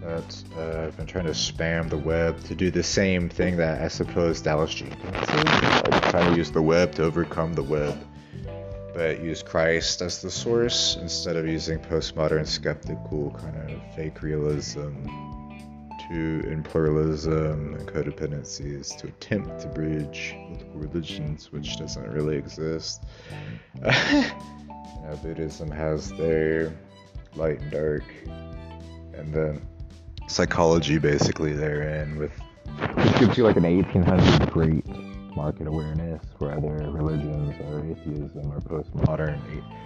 That 0.00 0.42
uh, 0.56 0.86
I've 0.86 0.96
been 0.96 1.06
trying 1.06 1.26
to 1.26 1.32
spam 1.32 1.90
the 1.90 1.98
web 1.98 2.42
to 2.44 2.54
do 2.54 2.70
the 2.70 2.82
same 2.82 3.28
thing 3.28 3.58
that 3.58 3.82
I 3.82 3.88
suppose 3.88 4.40
Dallas 4.40 4.72
Jenkins 4.72 5.04
is. 5.04 5.44
Like 5.90 6.10
trying 6.10 6.32
to 6.32 6.38
use 6.38 6.50
the 6.50 6.62
web 6.62 6.94
to 6.94 7.04
overcome 7.04 7.52
the 7.52 7.62
web, 7.62 7.98
but 8.94 9.22
use 9.22 9.42
Christ 9.42 10.00
as 10.00 10.22
the 10.22 10.30
source 10.30 10.96
instead 10.98 11.36
of 11.36 11.46
using 11.46 11.78
postmodern 11.78 12.46
skeptical 12.46 13.32
kind 13.32 13.70
of 13.70 13.94
fake 13.94 14.22
realism 14.22 15.25
to 16.08 16.48
in 16.48 16.62
pluralism 16.62 17.74
and 17.74 17.88
codependencies 17.88 18.96
to 18.98 19.08
attempt 19.08 19.60
to 19.60 19.68
bridge 19.68 20.36
religions, 20.74 21.52
which 21.52 21.76
doesn't 21.76 22.08
really 22.10 22.36
exist. 22.36 23.04
you 23.74 23.82
know, 23.82 25.18
Buddhism 25.22 25.70
has 25.70 26.10
their 26.12 26.72
light 27.34 27.60
and 27.60 27.70
dark, 27.70 28.04
and 28.26 29.32
then 29.32 29.66
psychology 30.28 30.98
basically 30.98 31.52
therein 31.52 32.18
with 32.18 32.32
which 32.96 33.18
gives 33.20 33.38
you 33.38 33.44
like 33.44 33.56
an 33.56 33.62
1800 33.62 34.50
great 34.50 34.84
market 35.36 35.66
awareness 35.66 36.22
for 36.38 36.50
other 36.52 36.90
religions 36.90 37.54
or 37.66 37.84
atheism 37.86 38.52
or 38.52 38.60
postmodern 38.60 39.38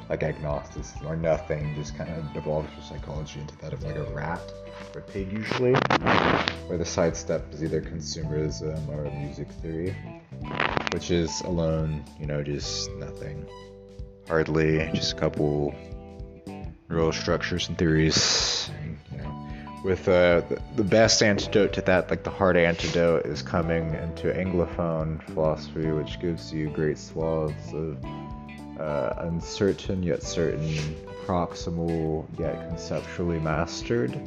like 0.08 0.22
agnosticism 0.22 1.06
or 1.06 1.16
nothing 1.16 1.74
just 1.74 1.96
kind 1.96 2.10
of 2.10 2.32
devolves 2.32 2.68
your 2.74 2.82
psychology 2.82 3.40
into 3.40 3.56
that 3.58 3.72
of 3.72 3.82
like 3.82 3.96
a 3.96 4.04
rat 4.14 4.40
or 4.94 5.00
a 5.00 5.02
pig 5.02 5.30
usually 5.32 5.74
where 6.68 6.78
the 6.78 6.84
sidestep 6.84 7.52
is 7.52 7.62
either 7.62 7.80
consumerism 7.80 8.88
or 8.88 9.10
music 9.18 9.48
theory 9.60 9.94
which 10.92 11.10
is 11.10 11.40
alone 11.42 12.04
you 12.18 12.26
know 12.26 12.42
just 12.42 12.90
nothing. 12.92 13.46
Hardly 14.28 14.88
just 14.94 15.12
a 15.12 15.16
couple 15.16 15.74
neural 16.88 17.12
structures 17.12 17.68
and 17.68 17.78
theories 17.78 18.70
with 19.82 20.08
uh, 20.08 20.42
the 20.76 20.84
best 20.84 21.22
antidote 21.22 21.72
to 21.74 21.80
that, 21.82 22.10
like 22.10 22.22
the 22.22 22.30
hard 22.30 22.56
antidote, 22.56 23.26
is 23.26 23.42
coming 23.42 23.94
into 23.94 24.32
Anglophone 24.32 25.22
philosophy, 25.22 25.86
which 25.86 26.20
gives 26.20 26.52
you 26.52 26.68
great 26.70 26.98
swaths 26.98 27.72
of 27.72 28.04
uh, 28.78 29.14
uncertain 29.18 30.02
yet 30.02 30.22
certain, 30.22 30.96
proximal 31.26 32.26
yet 32.38 32.68
conceptually 32.68 33.38
mastered 33.38 34.18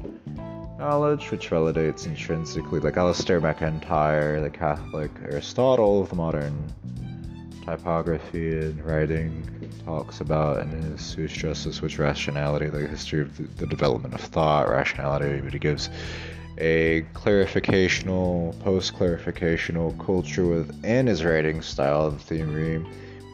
knowledge, 0.77 1.31
which 1.31 1.49
validates 1.49 2.05
intrinsically, 2.05 2.79
like 2.79 2.95
Alasdair 2.95 3.41
MacIntyre, 3.41 4.41
the 4.41 4.49
Catholic 4.49 5.11
Aristotle 5.23 6.01
of 6.01 6.13
modern 6.13 6.73
typography 7.63 8.57
and 8.57 8.83
writing 8.83 9.71
talks 9.85 10.21
about 10.21 10.61
in 10.61 10.69
his 10.69 11.13
Whose 11.13 11.33
Justice 11.33 11.81
Which 11.81 11.99
Rationality, 11.99 12.67
the 12.67 12.87
history 12.87 13.21
of 13.21 13.35
the, 13.37 13.43
the 13.43 13.67
development 13.67 14.13
of 14.13 14.21
thought, 14.21 14.69
rationality, 14.69 15.41
but 15.41 15.53
he 15.53 15.59
gives 15.59 15.89
a 16.57 17.01
clarificational, 17.13 18.57
post 18.59 18.93
clarificational 18.93 19.97
culture 20.05 20.45
within 20.45 21.07
his 21.07 21.23
writing 21.23 21.61
style 21.61 22.05
of 22.05 22.21
theory, 22.21 22.79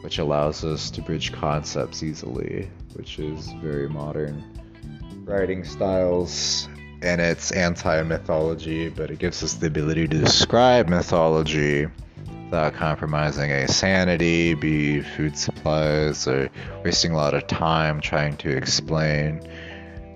which 0.02 0.18
allows 0.18 0.64
us 0.64 0.90
to 0.90 1.02
bridge 1.02 1.32
concepts 1.32 2.02
easily, 2.02 2.70
which 2.94 3.18
is 3.18 3.52
very 3.62 3.88
modern 3.88 4.42
writing 5.24 5.64
styles. 5.64 6.68
And 7.02 7.20
it's 7.20 7.50
anti 7.52 8.02
mythology, 8.02 8.88
but 8.88 9.10
it 9.10 9.18
gives 9.18 9.42
us 9.42 9.54
the 9.54 9.66
ability 9.66 10.08
to 10.08 10.18
describe 10.18 10.88
mythology 10.88 11.86
without 12.50 12.74
compromising 12.74 13.52
a 13.52 13.68
sanity, 13.68 14.54
be 14.54 15.00
food 15.00 15.38
supplies, 15.38 16.26
or 16.26 16.50
wasting 16.84 17.12
a 17.12 17.16
lot 17.16 17.32
of 17.32 17.46
time 17.46 18.00
trying 18.00 18.36
to 18.36 18.50
explain. 18.50 19.40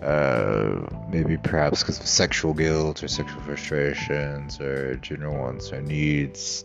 Uh, 0.03 0.85
maybe 1.09 1.37
perhaps 1.37 1.83
because 1.83 2.01
of 2.01 2.07
sexual 2.07 2.53
guilt 2.53 3.05
or 3.05 3.09
sexual 3.09 3.40
frustrations 3.42 4.61
or 4.61 4.97
general 4.97 5.38
wants 5.38 5.73
or 5.73 5.81
needs. 5.81 6.64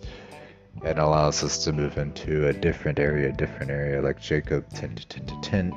It 0.83 0.97
allows 0.97 1.43
us 1.43 1.63
to 1.65 1.71
move 1.71 1.99
into 1.99 2.47
a 2.47 2.53
different 2.53 2.97
area, 2.97 3.31
different 3.31 3.69
area, 3.69 4.01
like 4.01 4.19
Jacob 4.19 4.67
tint 4.73 4.97
to 4.97 5.19
tint 5.19 5.43
tint, 5.43 5.73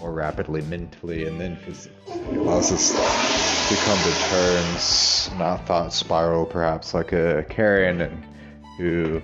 more 0.00 0.12
rapidly 0.12 0.62
mentally 0.62 1.28
and 1.28 1.40
then 1.40 1.56
physically. 1.56 2.20
It 2.32 2.36
allows 2.38 2.72
us 2.72 2.90
to 2.90 3.76
come 3.84 3.98
to 3.98 4.18
terms, 4.30 5.30
not 5.38 5.64
thought 5.64 5.92
spiral, 5.92 6.44
perhaps 6.44 6.92
like 6.92 7.12
a 7.12 7.46
Karen 7.48 8.00
and 8.00 8.24
who, 8.78 9.20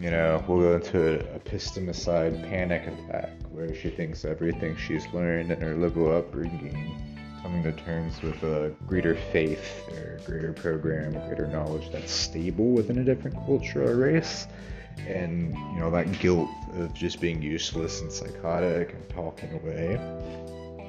you 0.00 0.10
know, 0.10 0.42
will 0.46 0.60
go 0.60 0.76
into 0.76 1.18
a 1.18 1.38
epistemicide 1.38 2.40
panic 2.48 2.86
attack 2.86 3.30
where 3.50 3.74
she 3.74 3.90
thinks 3.90 4.24
everything 4.24 4.76
she's 4.76 5.06
learned 5.12 5.50
in 5.50 5.60
her 5.60 5.74
liberal 5.74 6.16
upbringing, 6.16 6.94
coming 7.42 7.62
to 7.62 7.72
terms 7.72 8.22
with 8.22 8.40
a 8.42 8.72
greater 8.86 9.14
faith 9.14 9.88
or 9.90 10.20
greater 10.26 10.52
program, 10.52 11.12
greater 11.26 11.46
knowledge 11.48 11.90
that's 11.90 12.12
stable 12.12 12.70
within 12.70 12.98
a 12.98 13.04
different 13.04 13.36
culture 13.46 13.82
or 13.82 13.96
race. 13.96 14.46
And, 15.08 15.52
you 15.54 15.80
know, 15.80 15.90
that 15.90 16.12
guilt 16.20 16.50
of 16.74 16.92
just 16.92 17.20
being 17.20 17.40
useless 17.40 18.02
and 18.02 18.12
psychotic 18.12 18.92
and 18.92 19.08
talking 19.08 19.52
away. 19.54 19.94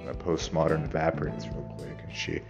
A 0.08 0.14
postmodern 0.14 0.84
evaporates 0.84 1.48
real 1.48 1.74
quick 1.78 1.93
she 2.14 2.42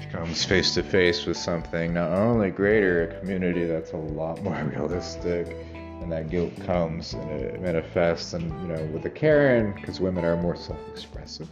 she 0.00 0.06
comes 0.08 0.44
face 0.44 0.74
to 0.74 0.82
face 0.82 1.26
with 1.26 1.36
something 1.36 1.94
not 1.94 2.10
only 2.10 2.50
greater, 2.50 3.04
a 3.04 3.20
community 3.20 3.64
that's 3.64 3.92
a 3.92 3.96
lot 3.96 4.42
more 4.42 4.54
realistic, 4.74 5.46
and 5.74 6.10
that 6.10 6.30
guilt 6.30 6.52
comes 6.64 7.14
and 7.14 7.30
it 7.30 7.60
manifests, 7.60 8.32
and 8.32 8.50
you 8.62 8.68
know, 8.74 8.82
with 8.92 9.02
the 9.02 9.10
Karen, 9.10 9.72
because 9.74 10.00
women 10.00 10.24
are 10.24 10.36
more 10.36 10.56
self-expressive, 10.56 11.48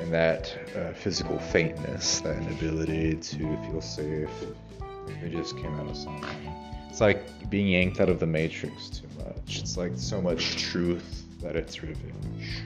and 0.00 0.12
that 0.12 0.56
uh, 0.76 0.92
physical 0.92 1.38
faintness, 1.38 2.20
that 2.20 2.36
inability 2.36 3.16
to 3.16 3.38
feel 3.64 3.80
safe, 3.80 4.30
it 5.22 5.30
just 5.30 5.56
came 5.56 5.74
out 5.80 5.88
of 5.88 5.96
something. 5.96 6.54
It's 6.88 7.00
like 7.00 7.48
being 7.50 7.68
yanked 7.68 8.00
out 8.00 8.08
of 8.08 8.20
the 8.20 8.26
matrix 8.26 8.88
too 8.90 9.08
much. 9.18 9.58
It's 9.58 9.76
like 9.76 9.92
so 9.96 10.20
much 10.20 10.56
truth 10.56 11.24
that 11.40 11.56
it's 11.56 11.82
revenge. 11.82 12.62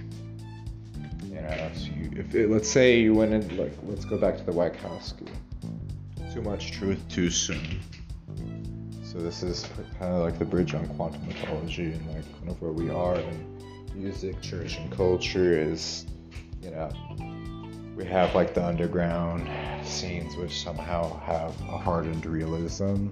So 1.75 1.91
you, 1.91 2.11
if 2.17 2.35
it, 2.35 2.51
let's 2.51 2.71
say 2.71 3.01
you 3.01 3.15
went 3.15 3.35
in, 3.35 3.57
like, 3.57 3.73
let's 3.85 4.05
go 4.05 4.17
back 4.17 4.37
to 4.39 4.45
the 4.45 4.53
White 4.53 4.75
Wachowski. 4.75 5.29
Too 6.33 6.43
much 6.43 6.73
truth 6.73 7.01
too 7.09 7.31
soon. 7.31 7.81
So 9.03 9.19
this 9.19 9.43
is 9.43 9.69
kind 9.99 10.15
of 10.15 10.23
like 10.23 10.39
the 10.39 10.45
bridge 10.45 10.75
on 10.75 10.87
quantum 10.97 11.27
mythology 11.27 11.93
and 11.93 12.15
like 12.15 12.25
kind 12.39 12.51
of 12.51 12.61
where 12.61 12.73
we 12.73 12.91
are 12.91 13.17
in 13.17 13.93
music, 13.95 14.41
church, 14.41 14.79
and 14.79 14.91
culture 14.91 15.59
is, 15.59 16.07
you 16.63 16.71
know, 16.71 16.91
we 17.95 18.05
have 18.05 18.35
like 18.35 18.55
the 18.55 18.65
underground 18.65 19.49
scenes 19.87 20.37
which 20.37 20.63
somehow 20.63 21.17
have 21.21 21.51
a 21.69 21.79
hardened 21.79 22.27
realism, 22.27 23.09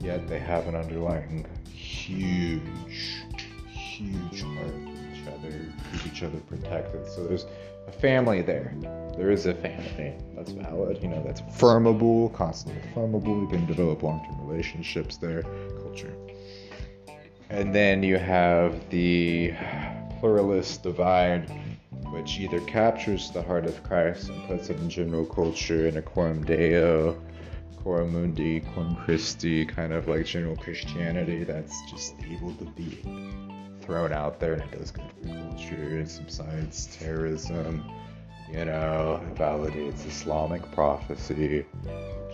yet 0.00 0.26
they 0.28 0.38
have 0.38 0.66
an 0.68 0.74
underlying 0.74 1.44
huge, 1.74 3.24
huge 3.68 4.42
heart 4.42 4.95
other, 5.38 5.52
keep 5.92 6.06
each 6.12 6.22
other 6.22 6.38
protected. 6.40 7.06
So 7.08 7.26
there's 7.26 7.46
a 7.86 7.92
family 7.92 8.42
there. 8.42 8.74
There 9.16 9.30
is 9.30 9.46
a 9.46 9.54
family. 9.54 10.14
That's 10.34 10.50
valid. 10.50 11.02
You 11.02 11.08
know, 11.08 11.22
that's 11.24 11.40
firmable, 11.42 12.32
constantly 12.34 12.82
firmable. 12.94 13.42
You 13.42 13.48
can 13.48 13.66
develop 13.66 14.02
long-term 14.02 14.48
relationships 14.48 15.16
there. 15.16 15.42
Culture. 15.82 16.14
And 17.48 17.74
then 17.74 18.02
you 18.02 18.18
have 18.18 18.90
the 18.90 19.54
pluralist 20.18 20.82
divide, 20.82 21.48
which 22.10 22.38
either 22.40 22.60
captures 22.62 23.30
the 23.30 23.42
heart 23.42 23.66
of 23.66 23.82
Christ 23.84 24.30
and 24.30 24.48
puts 24.48 24.68
it 24.68 24.78
in 24.78 24.90
general 24.90 25.24
culture 25.24 25.86
in 25.86 25.96
a 25.96 26.02
coram 26.02 26.44
deo, 26.44 27.16
coram 27.82 28.12
mundi, 28.12 28.60
coram 28.74 28.96
Christi, 28.96 29.64
kind 29.64 29.92
of 29.92 30.08
like 30.08 30.26
general 30.26 30.56
Christianity 30.56 31.44
that's 31.44 31.78
just 31.88 32.14
able 32.28 32.52
to 32.54 32.64
be 32.64 32.98
thrown 33.86 34.12
out 34.12 34.40
there 34.40 34.52
and 34.52 34.62
it 34.62 34.78
does 34.78 34.90
good 34.90 35.04
for 35.22 35.28
culture, 35.28 36.00
it 36.00 36.08
subsides 36.08 36.86
terrorism, 36.98 37.84
you 38.52 38.64
know, 38.64 39.20
it 39.22 39.34
validates 39.36 40.06
Islamic 40.06 40.62
prophecy, 40.72 41.64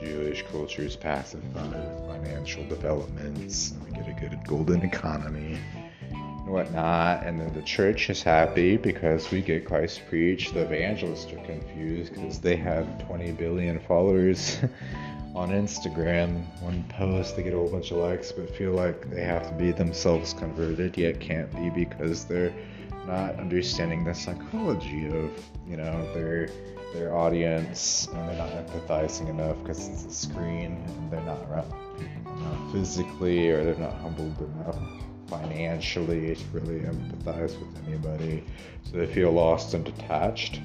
Jewish 0.03 0.43
culture 0.51 0.83
is 0.83 0.97
pacified 0.97 1.73
financial 2.09 2.67
developments, 2.67 3.71
and 3.71 3.87
we 3.87 3.93
get 3.93 4.09
a 4.09 4.21
good 4.21 4.39
golden 4.47 4.83
economy. 4.83 5.59
And 6.11 6.49
whatnot, 6.49 7.25
and 7.25 7.41
then 7.41 7.53
the 7.55 7.63
church 7.63 8.11
is 8.11 8.21
happy 8.21 8.77
because 8.77 9.31
we 9.31 9.43
get 9.43 9.65
Christ 9.65 10.03
preached. 10.09 10.55
The 10.55 10.63
evangelists 10.63 11.33
are 11.33 11.45
confused 11.45 12.15
because 12.15 12.41
they 12.41 12.57
have 12.57 13.07
20 13.07 13.31
billion 13.33 13.79
followers 13.79 14.59
on 15.35 15.51
Instagram. 15.51 16.45
One 16.61 16.85
post, 16.91 17.37
they 17.37 17.43
get 17.43 17.55
a 17.55 17.57
whole 17.57 17.71
bunch 17.71 17.91
of 17.91 17.99
likes, 17.99 18.33
but 18.33 18.55
feel 18.55 18.73
like 18.73 19.11
they 19.11 19.23
have 19.23 19.49
to 19.49 19.55
be 19.55 19.73
themselves 19.73 20.35
converted, 20.35 20.97
yet 20.97 21.21
can't 21.21 21.51
be 21.55 21.71
because 21.71 22.25
they're 22.25 22.53
not 23.07 23.37
understanding 23.37 24.05
the 24.05 24.15
psychology 24.15 25.07
of 25.07 25.31
you 25.67 25.77
know 25.77 26.15
their 26.15 26.49
their 26.95 27.17
audience 27.17 28.07
and 28.13 28.29
they're 28.29 28.39
not 28.39 28.51
empathizing 28.51 29.29
enough 29.29 29.59
because 29.63 29.89
it's 29.89 30.05
a 30.05 30.11
screen 30.11 30.85
and 30.87 31.11
they're 31.11 31.21
not 31.23 31.39
around 31.49 32.73
physically 32.73 33.51
or 33.51 33.65
they're 33.65 33.75
not 33.77 33.95
humbled 33.95 34.37
enough 34.41 34.79
financially 35.27 36.35
to 36.35 36.45
really 36.53 36.81
empathize 36.81 37.59
with 37.59 37.89
anybody 37.89 38.45
so 38.85 38.99
they 38.99 39.07
feel 39.07 39.33
lost 39.33 39.75
and 39.75 39.85
detached 39.85 40.61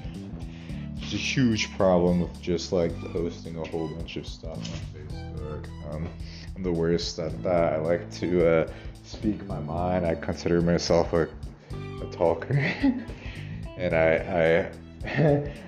it's 1.00 1.12
a 1.12 1.16
huge 1.16 1.74
problem 1.76 2.20
with 2.20 2.40
just 2.40 2.72
like 2.72 2.92
posting 3.12 3.56
a 3.58 3.68
whole 3.68 3.88
bunch 3.88 4.16
of 4.16 4.26
stuff 4.26 4.56
on 4.56 4.64
facebook 4.94 5.94
um, 5.94 6.08
i'm 6.56 6.62
the 6.62 6.72
worst 6.72 7.18
at 7.18 7.42
that 7.42 7.74
i 7.74 7.76
like 7.76 8.10
to 8.10 8.46
uh, 8.46 8.72
speak 9.04 9.44
my 9.46 9.60
mind 9.60 10.04
i 10.06 10.14
consider 10.14 10.60
myself 10.60 11.12
a, 11.12 11.22
a 11.22 12.06
talker 12.12 12.54
and 13.76 13.94
i 13.94 14.70
i 15.04 15.52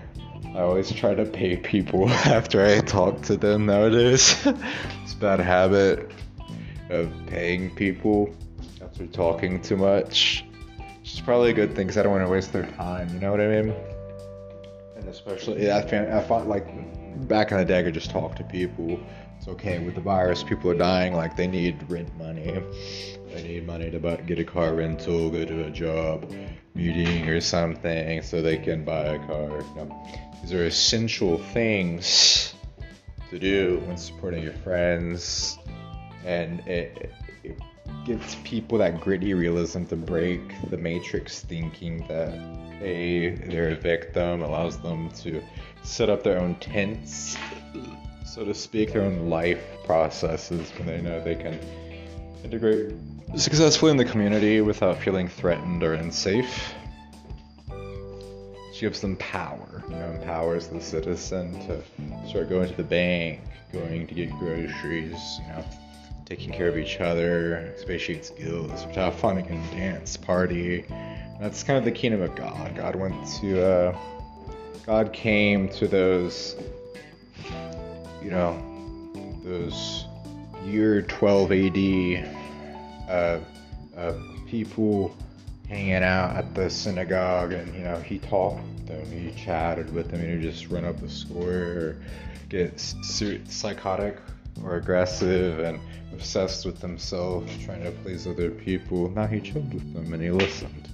I 0.55 0.63
always 0.63 0.91
try 0.91 1.15
to 1.15 1.25
pay 1.25 1.57
people 1.57 2.09
after 2.11 2.65
I 2.65 2.81
talk 2.81 3.23
to 3.23 3.37
them 3.37 3.67
nowadays. 3.67 4.35
it's 4.45 5.13
a 5.13 5.17
bad 5.17 5.39
habit 5.39 6.11
of 6.89 7.13
paying 7.27 7.73
people 7.77 8.35
after 8.83 9.07
talking 9.07 9.63
too 9.63 9.77
much. 9.77 10.45
It's 11.03 11.21
probably 11.21 11.51
a 11.51 11.55
good 11.55 11.77
thing 11.77 11.87
because 11.87 11.99
I 11.99 12.03
don't 12.03 12.13
want 12.13 12.25
to 12.25 12.31
waste 12.31 12.53
their 12.53 12.67
time. 12.73 13.09
You 13.15 13.21
know 13.21 13.31
what 13.31 13.41
I 13.41 13.63
mean? 13.63 13.75
Especially, 15.11 15.71
I 15.71 15.83
find, 15.83 16.13
I 16.13 16.23
find 16.23 16.49
like 16.49 16.67
back 17.29 17.51
in 17.51 17.59
the 17.59 17.65
day, 17.65 17.81
I 17.81 17.83
could 17.83 17.95
just 17.95 18.11
talk 18.11 18.37
to 18.37 18.45
people. 18.45 18.99
It's 19.37 19.49
okay 19.49 19.79
with 19.79 19.95
the 19.95 20.01
virus. 20.01 20.43
People 20.43 20.71
are 20.71 20.77
dying. 20.77 21.15
Like 21.15 21.37
they 21.37 21.47
need 21.47 21.89
rent 21.91 22.15
money. 22.17 22.63
They 23.35 23.43
need 23.43 23.67
money 23.67 23.91
to 23.91 23.99
buy, 23.99 24.17
get 24.17 24.39
a 24.39 24.45
car 24.45 24.75
rental, 24.75 25.31
go 25.31 25.45
to 25.45 25.65
a 25.67 25.71
job 25.71 26.31
meeting 26.75 27.29
or 27.29 27.41
something, 27.41 28.23
so 28.23 28.43
they 28.43 28.57
can 28.57 28.85
buy 28.85 29.07
a 29.07 29.19
car. 29.27 29.49
Know? 29.77 30.07
These 30.43 30.53
are 30.53 30.67
essential 30.67 31.39
things 31.39 32.55
to 33.31 33.39
do 33.39 33.83
when 33.87 33.97
supporting 33.97 34.43
your 34.43 34.55
friends, 34.55 35.59
and 36.25 36.61
it 36.67 37.13
gives 38.07 38.37
people 38.37 38.79
that 38.79 39.01
gritty 39.01 39.35
realism 39.35 39.85
to 39.85 39.97
break 39.97 40.41
the 40.71 40.77
matrix 40.77 41.41
thinking 41.41 42.07
that 42.09 42.35
a 42.83 43.31
they're 43.49 43.71
a 43.71 43.77
victim, 43.77 44.43
allows 44.43 44.81
them 44.81 45.11
to 45.11 45.43
set 45.83 46.09
up 46.09 46.23
their 46.23 46.39
own 46.39 46.55
tents, 46.57 47.37
so 48.25 48.45
to 48.45 48.55
speak, 48.55 48.93
their 48.93 49.03
own 49.03 49.29
life 49.29 49.63
processes 49.85 50.71
when 50.79 50.87
they 50.87 51.01
know 51.01 51.23
they 51.23 51.35
can 51.35 51.59
integrate 52.43 52.95
successfully 53.37 53.91
in 53.91 53.97
the 53.97 54.05
community 54.05 54.61
without 54.61 54.99
feeling 54.99 55.29
threatened 55.29 55.83
or 55.83 55.95
unsafe. 55.95 56.75
She 58.73 58.87
gives 58.87 59.01
them 59.01 59.17
power, 59.17 59.85
you 59.89 59.95
know, 59.95 60.11
empowers 60.13 60.69
the 60.69 60.81
citizen 60.81 61.53
to 61.67 61.83
start 62.29 62.49
going 62.49 62.69
to 62.69 62.77
the 62.77 62.83
bank, 62.83 63.41
going 63.73 64.07
to 64.07 64.15
get 64.15 64.31
groceries, 64.39 65.39
you 65.41 65.49
know, 65.49 65.65
taking 66.31 66.53
care 66.53 66.69
of 66.69 66.79
each 66.79 67.01
other, 67.01 67.57
expatiate 67.75 68.25
skills, 68.25 68.85
have 68.95 69.17
fun 69.17 69.37
and 69.39 69.71
dance, 69.73 70.17
party. 70.17 70.85
That's 71.41 71.65
kind 71.65 71.77
of 71.77 71.85
the 71.85 71.91
kingdom 71.91 72.23
of 72.23 72.37
God. 72.37 72.77
God 72.77 72.95
went 72.95 73.15
to, 73.41 73.61
uh, 73.61 73.99
God 74.87 75.13
came 75.13 75.69
to 75.71 75.89
those, 75.89 76.55
you 78.23 78.31
know, 78.31 78.57
those 79.43 80.05
year 80.65 81.03
12 81.03 81.51
AD 81.51 83.11
uh, 83.11 83.41
uh, 83.99 84.13
people 84.47 85.17
hanging 85.69 85.95
out 85.95 86.37
at 86.37 86.55
the 86.55 86.71
synagogue, 86.71 87.53
and 87.53 87.75
you 87.75 87.83
know 87.83 87.97
he 87.97 88.21
talked 88.21 88.87
them, 88.87 89.05
he 89.11 89.33
chatted 89.33 89.93
with 89.93 90.13
them, 90.13 90.21
and 90.21 90.41
he 90.41 90.49
just 90.49 90.69
run 90.69 90.85
up 90.85 91.01
the 91.01 91.11
square, 91.11 91.97
get 92.49 92.79
psychotic 92.79 94.17
or 94.65 94.77
aggressive 94.77 95.59
and 95.61 95.81
obsessed 96.13 96.67
with 96.67 96.81
themselves, 96.81 97.51
trying 97.65 97.83
to 97.83 97.91
please 98.03 98.27
other 98.27 98.51
people. 98.51 99.09
Now 99.11 99.27
he 99.27 99.41
chilled 99.41 99.73
with 99.73 99.95
them 99.95 100.13
and 100.13 100.23
he 100.23 100.31
listened, 100.31 100.89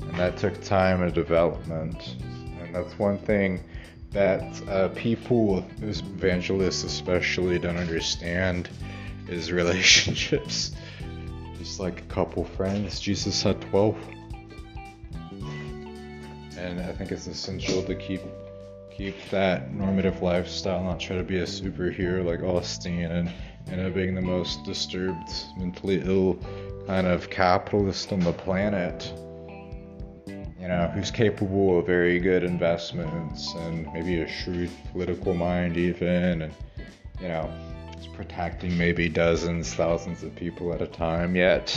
and 0.00 0.14
that 0.14 0.36
took 0.36 0.62
time 0.62 1.02
and 1.02 1.12
development, 1.12 2.16
and 2.60 2.74
that's 2.74 2.98
one 2.98 3.18
thing 3.18 3.62
that 4.10 4.68
uh, 4.68 4.88
people, 4.94 5.64
evangelists 5.82 6.84
especially, 6.84 7.58
don't 7.58 7.76
understand 7.76 8.68
is 9.28 9.52
relationships 9.62 10.72
just 11.58 11.80
like 11.80 12.00
a 12.00 12.04
couple 12.04 12.44
friends. 12.44 13.00
Jesus 13.00 13.42
had 13.42 13.60
12. 13.60 13.96
And 16.56 16.80
I 16.80 16.92
think 16.92 17.12
it's 17.12 17.26
essential 17.26 17.82
to 17.82 17.94
keep 17.94 18.22
keep 18.98 19.30
that 19.30 19.72
normative 19.72 20.22
lifestyle, 20.22 20.82
not 20.82 20.98
try 20.98 21.16
to 21.16 21.22
be 21.22 21.38
a 21.38 21.44
superhero 21.44 22.24
like 22.24 22.40
Osteen 22.40 23.08
and 23.08 23.30
end 23.70 23.80
up 23.80 23.94
being 23.94 24.12
the 24.12 24.20
most 24.20 24.64
disturbed, 24.64 25.30
mentally 25.56 26.02
ill 26.04 26.36
kind 26.88 27.06
of 27.06 27.30
capitalist 27.30 28.12
on 28.12 28.18
the 28.18 28.32
planet. 28.32 29.12
You 30.26 30.66
know, 30.66 30.90
who's 30.92 31.12
capable 31.12 31.78
of 31.78 31.86
very 31.86 32.18
good 32.18 32.42
investments 32.42 33.54
and 33.54 33.86
maybe 33.92 34.20
a 34.20 34.28
shrewd 34.28 34.70
political 34.90 35.32
mind, 35.32 35.76
even, 35.76 36.42
and 36.42 36.54
you 37.20 37.28
know, 37.28 37.48
protecting 38.14 38.76
maybe 38.76 39.08
dozens, 39.08 39.72
thousands 39.74 40.24
of 40.24 40.34
people 40.34 40.74
at 40.74 40.82
a 40.82 40.88
time, 40.88 41.36
yet 41.36 41.70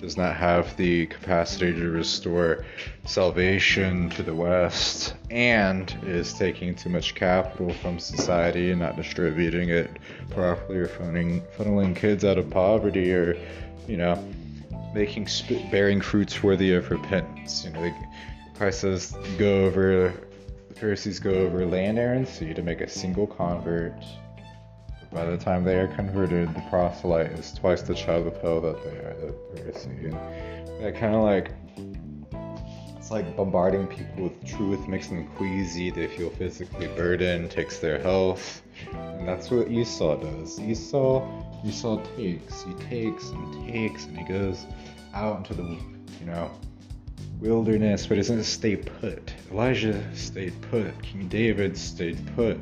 does 0.00 0.16
not 0.16 0.36
have 0.36 0.76
the 0.76 1.06
capacity 1.06 1.72
to 1.72 1.90
restore 1.90 2.64
salvation 3.04 4.10
to 4.10 4.22
the 4.22 4.34
West, 4.34 5.14
and 5.30 5.96
is 6.04 6.32
taking 6.32 6.74
too 6.74 6.90
much 6.90 7.14
capital 7.14 7.72
from 7.74 7.98
society 7.98 8.70
and 8.70 8.80
not 8.80 8.96
distributing 8.96 9.70
it 9.70 9.90
properly, 10.30 10.78
or 10.78 10.88
funneling, 10.88 11.42
funneling 11.56 11.96
kids 11.96 12.24
out 12.24 12.38
of 12.38 12.50
poverty, 12.50 13.12
or 13.12 13.36
you 13.86 13.96
know, 13.96 14.22
making 14.94 15.28
bearing 15.70 16.00
fruits 16.00 16.42
worthy 16.42 16.74
of 16.74 16.90
repentance. 16.90 17.64
You 17.64 17.70
know, 17.72 17.82
they, 17.82 17.94
Christ 18.56 18.80
says, 18.80 19.16
"Go 19.38 19.64
over." 19.64 20.14
The 20.68 20.80
Pharisees 20.80 21.20
go 21.20 21.30
over 21.30 21.64
land, 21.66 22.26
sea 22.26 22.52
to 22.52 22.62
make 22.62 22.80
a 22.80 22.88
single 22.88 23.28
convert 23.28 23.94
by 25.14 25.24
the 25.24 25.36
time 25.36 25.62
they 25.62 25.78
are 25.78 25.86
converted, 25.86 26.52
the 26.54 26.60
proselyte 26.68 27.30
is 27.38 27.52
twice 27.52 27.82
the 27.82 27.94
child 27.94 28.26
of 28.26 28.36
hell 28.42 28.60
that 28.60 28.82
they 28.82 28.90
are 28.90 29.14
the 29.14 29.32
Pharisee. 29.54 30.06
And 30.06 30.84
that 30.84 30.96
kind 30.96 31.14
of 31.14 31.22
like, 31.22 31.52
it's 32.96 33.12
like 33.12 33.36
bombarding 33.36 33.86
people 33.86 34.24
with 34.24 34.44
truth 34.44 34.88
makes 34.88 35.06
them 35.06 35.28
queasy, 35.36 35.90
they 35.92 36.08
feel 36.08 36.30
physically 36.30 36.88
burdened, 36.88 37.52
takes 37.52 37.78
their 37.78 38.00
health. 38.00 38.62
And 38.92 39.28
that's 39.28 39.52
what 39.52 39.70
Esau 39.70 40.16
does. 40.16 40.58
Esau, 40.58 41.24
Esau 41.64 42.02
takes, 42.16 42.64
he 42.64 42.74
takes 42.74 43.30
and 43.30 43.70
takes, 43.70 44.06
and 44.06 44.18
he 44.18 44.24
goes 44.24 44.66
out 45.14 45.38
into 45.38 45.54
the, 45.54 45.78
you 46.18 46.26
know, 46.26 46.50
wilderness, 47.38 48.04
but 48.08 48.16
doesn't 48.16 48.42
stay 48.42 48.74
put. 48.74 49.32
Elijah 49.52 50.02
stayed 50.16 50.60
put. 50.62 51.00
King 51.02 51.28
David 51.28 51.78
stayed 51.78 52.18
put 52.34 52.58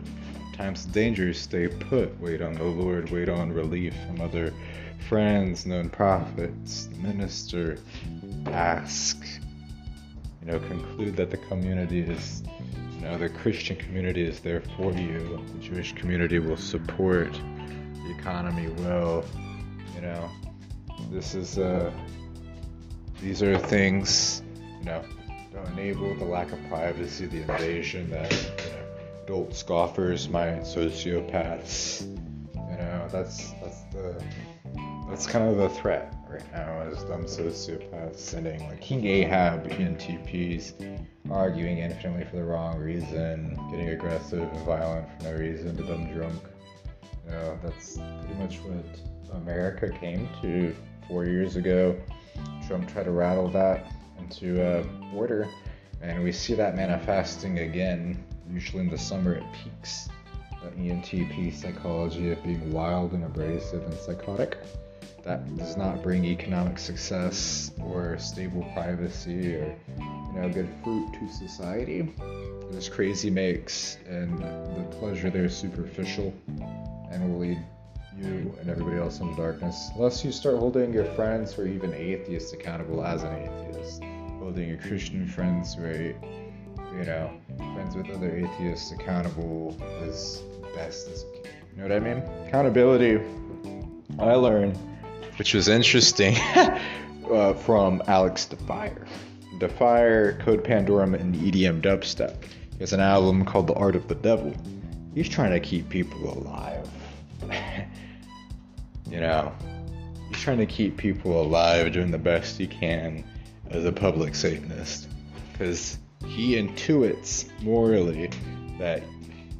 times 0.63 0.85
dangerous, 0.85 1.41
stay 1.41 1.67
put. 1.67 2.21
Wait 2.21 2.41
on 2.41 2.55
the 2.55 2.63
Lord, 2.63 3.11
wait 3.11 3.29
on 3.29 3.51
relief 3.51 3.93
from 4.07 4.21
other 4.21 4.53
friends, 5.09 5.67
known 5.67 5.91
prophets, 5.91 6.89
minister. 6.99 7.79
Ask. 8.47 9.21
You 10.41 10.53
know, 10.53 10.61
conclude 10.61 11.17
that 11.17 11.33
the 11.33 11.37
community 11.37 12.03
is, 12.03 12.45
you 12.95 13.01
know, 13.01 13.19
the 13.19 13.29
Christian 13.29 13.75
community 13.75 14.23
is 14.23 14.39
there 14.39 14.63
for 14.77 14.93
you. 14.93 15.45
The 15.53 15.59
Jewish 15.59 15.95
community 15.95 16.39
will 16.39 16.57
support. 16.57 17.33
The 17.33 18.15
economy 18.17 18.69
will. 18.69 19.25
You 19.97 20.03
know, 20.03 20.31
this 21.11 21.35
is, 21.35 21.59
uh, 21.59 21.93
these 23.21 23.43
are 23.43 23.59
things, 23.59 24.43
you 24.79 24.85
know, 24.85 25.03
don't 25.53 25.67
enable 25.77 26.15
the 26.15 26.25
lack 26.25 26.53
of 26.53 26.61
privacy, 26.69 27.27
the 27.27 27.43
invasion 27.43 28.09
that, 28.11 28.33
adult 29.25 29.55
scoffers, 29.55 30.29
my 30.29 30.47
sociopaths. 30.61 32.03
You 32.55 32.79
know, 32.79 33.09
that's 33.11 33.53
that's 33.63 33.83
the 33.93 34.23
that's 35.09 35.27
kind 35.27 35.49
of 35.49 35.57
the 35.57 35.69
threat 35.69 36.15
right 36.29 36.53
now 36.53 36.81
is 36.83 37.05
them 37.05 37.25
sociopaths 37.25 38.17
sending 38.17 38.67
like 38.69 38.81
King 38.81 39.07
Ahab 39.07 39.69
ENTPs 39.69 40.73
arguing 41.31 41.79
infinitely 41.79 42.25
for 42.25 42.37
the 42.37 42.45
wrong 42.45 42.79
reason, 42.79 43.59
getting 43.71 43.91
aggressive 43.91 44.43
and 44.43 44.67
violent 44.67 45.07
for 45.19 45.25
no 45.25 45.35
reason 45.35 45.77
to 45.77 45.83
them 45.83 46.13
drunk. 46.13 46.43
You 47.27 47.33
know, 47.33 47.59
that's 47.63 47.99
pretty 47.99 48.35
much 48.35 48.57
what 48.59 49.37
America 49.37 49.91
came 49.91 50.29
to 50.41 50.75
four 51.09 51.25
years 51.25 51.57
ago. 51.57 51.99
Trump 52.67 52.91
tried 52.91 53.05
to 53.05 53.11
rattle 53.11 53.49
that 53.51 53.93
into 54.19 54.63
uh, 54.65 54.85
order, 55.15 55.49
and 56.01 56.23
we 56.23 56.33
see 56.33 56.55
that 56.55 56.75
manifesting 56.75 57.61
again. 57.61 58.25
Usually 58.51 58.83
in 58.83 58.91
the 58.91 58.99
summer, 58.99 59.35
it 59.35 59.45
peaks. 59.53 60.09
The 60.63 60.71
ENTP 60.71 61.55
psychology 61.55 62.31
of 62.31 62.43
being 62.43 62.73
wild 62.73 63.13
and 63.13 63.25
abrasive 63.25 63.83
and 63.85 63.95
psychotic. 63.95 64.59
That 65.25 65.57
does 65.57 65.77
not 65.77 66.03
bring 66.03 66.25
economic 66.25 66.79
success 66.79 67.71
or 67.81 68.19
stable 68.19 68.67
privacy 68.75 69.55
or 69.55 69.77
you 69.99 70.41
know 70.41 70.49
good 70.49 70.69
fruit 70.83 71.13
to 71.15 71.29
society. 71.29 72.13
This 72.71 72.89
crazy 72.89 73.31
makes, 73.31 73.99
and 74.09 74.39
the 74.39 74.97
pleasure 74.99 75.31
there 75.31 75.45
is 75.45 75.57
superficial 75.57 76.33
and 77.11 77.31
will 77.31 77.41
lead 77.41 77.59
you 78.17 78.55
and 78.61 78.69
everybody 78.69 78.99
else 78.99 79.21
into 79.21 79.37
darkness. 79.37 79.91
Unless 79.95 80.25
you 80.25 80.33
start 80.33 80.59
holding 80.59 80.93
your 80.93 81.05
friends 81.05 81.59
or 81.59 81.67
even 81.67 81.93
atheists 81.95 82.53
accountable 82.53 83.05
as 83.05 83.23
an 83.23 83.35
atheist, 83.35 84.03
holding 84.39 84.69
your 84.69 84.79
Christian 84.79 85.27
friends 85.27 85.75
who 85.75 86.15
you 86.97 87.05
know, 87.05 87.31
friends 87.75 87.97
with 87.97 88.11
other 88.11 88.37
atheists 88.37 88.93
accountable 88.93 89.77
as 90.03 90.43
best 90.75 91.09
as 91.09 91.25
you 91.25 91.43
can. 91.43 91.53
You 91.73 91.83
know 91.83 91.89
what 91.89 91.93
I 91.93 92.01
mean? 92.01 92.47
Accountability, 92.47 93.21
I 94.19 94.35
learned, 94.35 94.77
which 95.39 95.55
was 95.55 95.69
interesting, 95.69 96.37
uh, 97.31 97.55
from 97.55 98.03
Alex 98.07 98.47
Defire. 98.51 99.07
Defire, 99.59 100.39
Code 100.41 100.65
Pandorum, 100.65 101.19
and 101.19 101.35
EDM 101.35 101.81
Dubstep. 101.81 102.43
He 102.73 102.79
has 102.81 102.93
an 102.93 103.01
album 103.01 103.45
called 103.45 103.69
The 103.69 103.75
Art 103.75 103.97
of 103.97 104.09
the 104.09 104.15
Devil. 104.15 104.55
He's 105.15 105.29
trying 105.29 105.53
to 105.53 105.61
keep 105.61 105.89
people 105.89 106.33
alive. 106.39 106.89
you 109.11 109.21
know, 109.21 109.53
he's 110.29 110.41
trying 110.41 110.59
to 110.59 110.67
keep 110.67 110.97
people 110.97 111.41
alive, 111.41 111.93
doing 111.93 112.11
the 112.11 112.19
best 112.19 112.59
he 112.59 112.67
can 112.67 113.25
as 113.71 113.85
a 113.85 113.93
public 113.93 114.35
Satanist. 114.35 115.09
Because 115.53 115.99
he 116.27 116.55
intuits 116.55 117.49
morally 117.63 118.31
that, 118.79 119.03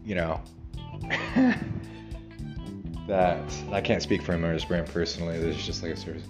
you 0.05 0.15
know, 0.15 0.41
that 3.07 3.43
I 3.71 3.81
can't 3.81 4.03
speak 4.03 4.23
for 4.23 4.33
him 4.33 4.45
or 4.45 4.53
his 4.53 4.65
brand 4.65 4.87
personally. 4.87 5.39
This 5.39 5.57
is 5.57 5.67
just 5.67 5.83
like 5.83 5.93
a 5.93 5.97
service 5.97 6.25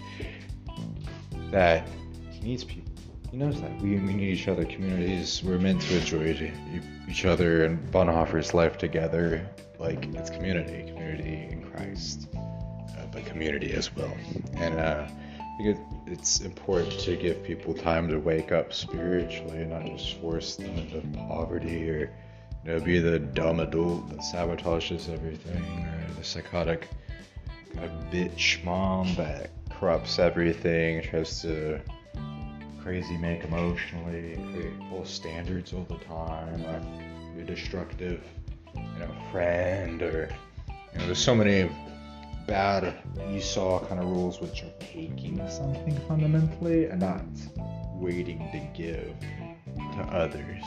that 1.52 1.86
he 2.30 2.40
needs 2.40 2.64
people. 2.64 2.90
He 3.30 3.36
knows 3.36 3.60
that 3.60 3.80
we, 3.80 3.90
we 3.90 4.14
need 4.14 4.34
each 4.34 4.48
other. 4.48 4.64
Communities 4.64 5.42
we're 5.44 5.58
meant 5.58 5.80
to 5.82 5.98
enjoy 5.98 6.52
each 7.08 7.24
other, 7.24 7.64
and 7.64 7.90
Bonhoeffer's 7.92 8.52
life 8.52 8.76
together, 8.76 9.48
like 9.78 10.06
it's 10.14 10.28
community, 10.28 10.90
community 10.90 11.48
in 11.50 11.70
Christ, 11.70 12.28
uh, 12.34 13.06
but 13.10 13.24
community 13.24 13.72
as 13.72 13.94
well. 13.94 14.12
And 14.54 14.78
uh, 14.78 15.06
it's 16.06 16.40
important 16.40 16.98
to 17.00 17.16
give 17.16 17.42
people 17.44 17.74
time 17.74 18.08
to 18.08 18.18
wake 18.18 18.52
up 18.52 18.72
spiritually, 18.72 19.62
and 19.62 19.70
not 19.70 19.84
just 19.84 20.20
force 20.20 20.56
them 20.56 20.76
into 20.76 21.00
poverty 21.18 21.88
or 21.90 22.10
you 22.64 22.72
know, 22.72 22.80
be 22.80 22.98
the 22.98 23.18
dumb 23.18 23.60
adult 23.60 24.08
that 24.10 24.18
sabotages 24.18 25.12
everything, 25.12 25.86
or 25.86 26.14
the 26.14 26.24
psychotic 26.24 26.88
kind 27.74 27.84
of 27.84 27.90
bitch 28.10 28.62
mom 28.64 29.14
that 29.16 29.50
corrupts 29.70 30.18
everything, 30.18 31.02
tries 31.02 31.42
to 31.42 31.80
crazy 32.82 33.16
make 33.16 33.44
emotionally, 33.44 34.38
create 34.52 34.72
full 34.90 35.04
standards 35.04 35.72
all 35.72 35.86
the 35.88 35.96
time, 36.04 36.62
like 36.64 37.36
be 37.36 37.42
destructive, 37.42 38.22
you 38.74 38.98
know, 38.98 39.10
friend, 39.30 40.02
or 40.02 40.28
you 40.68 40.98
know, 40.98 41.06
there's 41.06 41.18
so 41.18 41.34
many 41.34 41.68
bad 42.47 42.95
Esau 43.30 43.84
kind 43.86 44.01
of 44.01 44.07
rules 44.07 44.40
which 44.40 44.62
are 44.62 44.72
taking 44.80 45.40
something 45.49 45.99
fundamentally 46.09 46.86
and 46.86 47.01
not 47.01 47.24
waiting 47.95 48.38
to 48.53 48.59
give 48.80 49.14
to 49.76 50.03
others. 50.12 50.64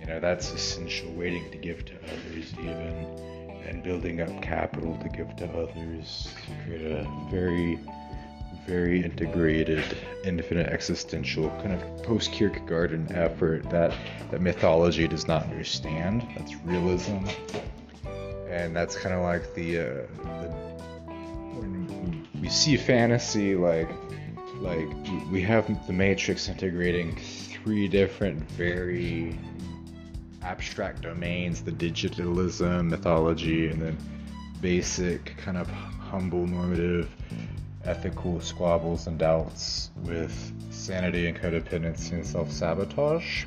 You 0.00 0.06
know, 0.06 0.20
that's 0.20 0.52
essential, 0.52 1.12
waiting 1.12 1.50
to 1.50 1.58
give 1.58 1.84
to 1.86 1.94
others, 1.96 2.54
even, 2.58 3.28
and 3.66 3.82
building 3.82 4.20
up 4.20 4.42
capital 4.42 4.96
to 5.02 5.08
give 5.08 5.34
to 5.36 5.48
others 5.50 6.32
to 6.46 6.64
create 6.64 6.92
a 6.92 7.10
very, 7.30 7.78
very 8.66 9.04
integrated, 9.04 9.84
infinite 10.24 10.68
existential 10.68 11.50
kind 11.62 11.72
of 11.72 12.02
post 12.02 12.32
Kierkegaardian 12.32 13.14
effort 13.14 13.68
that, 13.70 13.92
that 14.30 14.40
mythology 14.40 15.06
does 15.06 15.26
not 15.26 15.42
understand. 15.44 16.26
That's 16.36 16.54
realism. 16.56 17.18
And 18.48 18.74
that's 18.74 18.96
kind 18.96 19.14
of 19.14 19.22
like 19.22 19.54
the, 19.54 19.78
uh, 19.78 19.82
the 20.40 20.67
we 22.40 22.48
see 22.48 22.76
fantasy 22.76 23.54
like 23.54 23.90
like 24.60 24.88
we 25.30 25.40
have 25.40 25.86
the 25.86 25.92
matrix 25.92 26.48
integrating 26.48 27.16
three 27.16 27.88
different 27.88 28.38
very 28.52 29.38
abstract 30.42 31.02
domains 31.02 31.62
the 31.62 31.72
digitalism 31.72 32.88
mythology 32.88 33.68
and 33.68 33.80
then 33.80 33.98
basic 34.60 35.36
kind 35.36 35.56
of 35.56 35.68
humble 35.68 36.46
normative 36.46 37.08
ethical 37.84 38.40
squabbles 38.40 39.06
and 39.06 39.18
doubts 39.18 39.90
with 40.04 40.52
sanity 40.70 41.26
and 41.26 41.38
codependency 41.38 42.12
and 42.12 42.26
self-sabotage. 42.26 43.44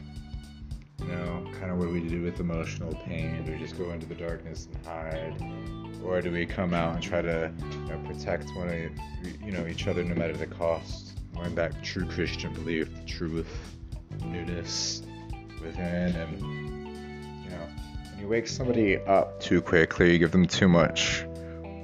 You 1.00 1.08
know 1.08 1.48
kind 1.60 1.72
of 1.72 1.78
what 1.78 1.92
we 1.92 2.00
do 2.08 2.22
with 2.24 2.39
emotional 2.39 2.94
pain. 3.06 3.44
Do 3.46 3.52
we 3.52 3.60
just 3.60 3.78
go 3.78 3.92
into 3.92 4.06
the 4.06 4.16
darkness 4.16 4.68
and 4.68 4.86
hide 4.86 5.80
or 6.04 6.22
do 6.22 6.32
we 6.32 6.45
come 6.45 6.74
out 6.74 6.93
and 6.93 7.04
try 7.04 7.22
to 7.22 7.52
you 7.62 7.78
know, 7.88 8.02
protect 8.08 8.45
one 8.56 8.70
of 8.70 9.43
you 9.43 9.52
know 9.52 9.66
each 9.68 9.88
other 9.88 10.04
no 10.04 10.16
matter 10.16 10.34
the 10.34 10.47
cost 10.47 11.20
going 11.36 11.54
back 11.56 11.72
true 11.84 12.06
christian 12.06 12.54
belief 12.54 12.93
the 12.93 13.06
truth 13.06 13.47
newness 14.26 15.04
within 15.62 16.16
and 16.16 16.41
you 17.43 17.49
know, 17.49 17.68
when 18.10 18.20
you 18.20 18.28
wake 18.28 18.47
somebody 18.47 18.97
up 18.97 19.39
too 19.39 19.62
quickly, 19.62 20.14
you 20.14 20.20
give 20.20 20.32
them 20.32 20.45
too 20.45 20.68
much, 20.68 21.26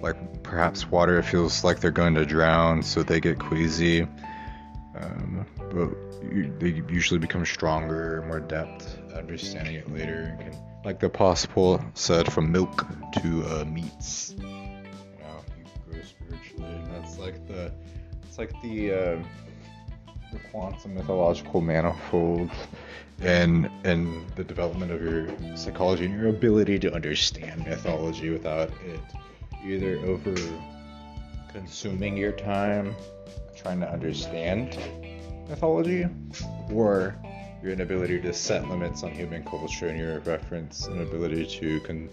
like 0.02 0.44
perhaps 0.44 0.90
water, 0.90 1.20
it 1.20 1.24
feels 1.24 1.64
like 1.64 1.80
they're 1.80 1.92
going 1.92 2.16
to 2.16 2.26
drown, 2.26 2.84
so 2.84 3.04
they 3.04 3.20
get 3.20 3.40
queasy. 3.40 4.08
Um, 4.96 5.46
but 5.58 5.90
you, 6.24 6.54
they 6.60 6.70
usually 6.92 7.20
become 7.20 7.46
stronger, 7.46 8.24
more 8.28 8.40
depth, 8.40 8.98
understanding 9.14 9.76
it 9.76 9.92
later. 9.94 10.36
Can, 10.40 10.54
like 10.88 11.02
the 11.02 11.10
passport 11.10 11.82
said, 11.96 12.32
from 12.32 12.50
milk 12.50 12.88
to 13.12 13.44
uh, 13.44 13.66
meats. 13.66 14.34
You 14.40 14.48
you 14.48 15.66
grow 15.86 16.02
spiritually, 16.02 16.76
and 16.76 16.94
that's 16.94 17.18
like 17.18 17.46
the, 17.46 17.74
it's 18.24 18.38
like 18.38 18.54
the, 18.62 18.94
uh, 18.94 19.24
the 20.32 20.40
quantum 20.50 20.96
mythological 20.96 21.60
manifold 21.60 22.50
and 23.20 23.70
and 23.84 24.30
the 24.38 24.46
development 24.46 24.94
of 24.94 25.02
your 25.02 25.28
psychology 25.58 26.06
and 26.06 26.18
your 26.18 26.30
ability 26.30 26.80
to 26.80 26.94
understand 26.94 27.66
mythology 27.66 28.30
without 28.30 28.70
it 28.86 29.02
either 29.66 29.98
over 30.06 30.34
consuming 31.52 32.16
your 32.16 32.32
time 32.32 32.96
trying 33.58 33.82
to 33.82 33.92
understand 33.92 34.78
mythology 35.50 36.06
or 36.72 37.14
your 37.62 37.72
inability 37.72 38.20
to 38.22 38.34
set 38.34 38.68
limits 38.70 39.04
on 39.04 39.12
human 39.12 39.44
culture 39.44 39.88
and 39.88 39.98
your 39.98 40.20
reference 40.22 40.88
and 40.88 41.02
ability 41.02 41.46
to 41.46 41.80
con, 41.82 42.10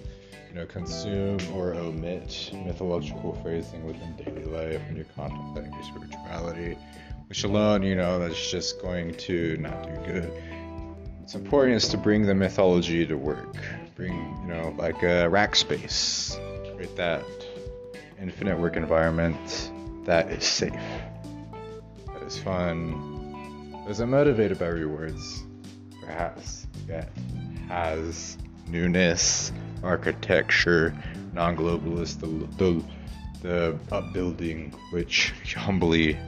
you 0.49 0.55
know 0.55 0.67
consume 0.67 1.39
or 1.53 1.75
omit 1.75 2.51
mythological 2.65 3.39
phrasing 3.43 3.85
within 3.85 4.17
daily 4.17 4.45
life 4.45 4.81
when 4.87 4.97
you're 4.97 5.05
contemplating 5.17 5.73
your 5.73 5.83
spirituality 5.83 6.77
which 7.29 7.45
alone 7.45 7.83
you 7.83 7.95
know 7.95 8.19
that's 8.19 8.51
just 8.51 8.81
going 8.81 9.15
to 9.15 9.57
not 9.59 9.83
do 9.83 10.13
good 10.13 10.33
It's 11.25 11.35
important 11.35 11.77
is 11.77 11.89
to 11.89 11.97
bring 11.97 12.27
the 12.27 12.35
mythology 12.35 13.07
to 13.07 13.15
work. 13.15 13.57
Bring, 13.97 14.13
you 14.43 14.47
know, 14.47 14.75
like 14.77 15.03
a 15.03 15.27
rack 15.27 15.57
space. 15.57 16.39
Create 16.75 16.95
that 16.97 17.25
infinite 18.21 18.59
work 18.59 18.77
environment 18.77 19.71
that 20.05 20.31
is 20.31 20.45
safe, 20.45 20.75
that 22.13 22.23
is 22.25 22.39
fun, 22.39 23.14
that 23.85 23.91
isn't 23.91 24.11
motivated 24.11 24.59
by 24.59 24.67
rewards, 24.67 25.45
perhaps, 26.01 26.67
yet 26.89 27.11
has 27.69 28.39
newness, 28.67 29.53
architecture, 29.83 30.95
non 31.33 31.57
globalist, 31.57 32.21
the, 32.21 32.47
the, 32.57 32.83
the 33.43 33.79
upbuilding, 33.95 34.73
which 34.91 35.33
humbly 35.55 36.19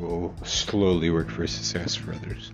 will 0.00 0.34
slowly 0.42 1.10
work 1.10 1.30
for 1.30 1.46
success 1.46 1.94
for 1.94 2.12
others. 2.12 2.50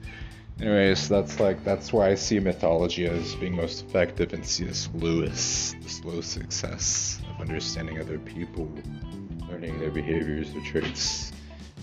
Anyways, 0.60 1.08
that's 1.08 1.40
like 1.40 1.64
that's 1.64 1.90
why 1.90 2.10
I 2.10 2.14
see 2.14 2.38
mythology 2.38 3.06
as 3.06 3.34
being 3.36 3.56
most 3.56 3.86
effective 3.86 4.34
in 4.34 4.44
C.S. 4.44 4.90
Lewis, 4.92 5.74
the 5.82 5.88
slow 5.88 6.20
success 6.20 7.22
of 7.30 7.40
understanding 7.40 7.98
other 7.98 8.18
people, 8.18 8.70
learning 9.48 9.80
their 9.80 9.90
behaviors, 9.90 10.52
their 10.52 10.62
traits, 10.62 11.32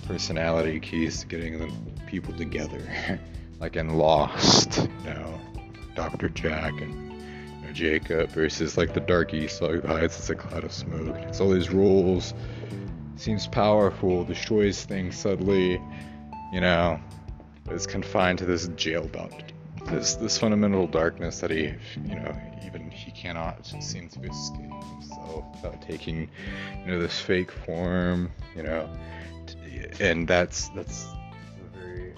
personality 0.08 0.80
keys 0.80 1.22
to 1.22 1.28
getting 1.28 1.60
them 1.60 1.72
people 2.08 2.34
together, 2.34 2.82
like 3.60 3.76
in 3.76 3.98
Lost, 3.98 4.78
you 4.78 5.10
know, 5.14 5.40
Dr. 5.96 6.30
Jack 6.30 6.74
and 6.82 6.94
you 6.94 7.68
know, 7.68 7.74
Jacob 7.74 8.30
versus 8.30 8.78
like 8.78 8.94
the 8.94 9.02
dark 9.02 9.34
Esau 9.34 9.70
who 9.70 9.88
hides 9.88 10.20
as 10.20 10.30
a 10.30 10.36
cloud 10.36 10.64
of 10.64 10.72
smoke. 10.72 11.16
It's 11.24 11.42
all 11.42 11.50
these 11.50 11.70
rules, 11.70 12.34
seems 13.16 13.48
powerful, 13.48 14.24
destroys 14.24 14.86
things 14.86 15.18
subtly 15.18 15.82
you 16.52 16.62
know, 16.62 17.00
is 17.70 17.86
confined 17.86 18.40
to 18.40 18.46
this 18.46 18.68
jail 18.70 19.08
bound, 19.08 19.54
this 19.86 20.16
this 20.16 20.38
fundamental 20.38 20.88
darkness 20.88 21.40
that 21.40 21.52
he, 21.52 21.74
you 22.06 22.16
know, 22.16 22.36
even 22.66 22.90
he 22.90 23.12
cannot 23.12 23.66
seem 23.66 24.10
to 24.10 24.22
escape 24.22 24.84
himself 24.92 25.46
without 25.54 25.82
taking, 25.82 26.30
you 26.80 26.86
know, 26.86 27.00
this 27.00 27.20
fake 27.20 27.52
form, 27.52 28.32
you 28.56 28.64
know, 28.64 28.90
and 30.00 30.28
that's 30.28 30.70
that's 30.70 31.06
a 31.06 31.78
very 31.78 32.14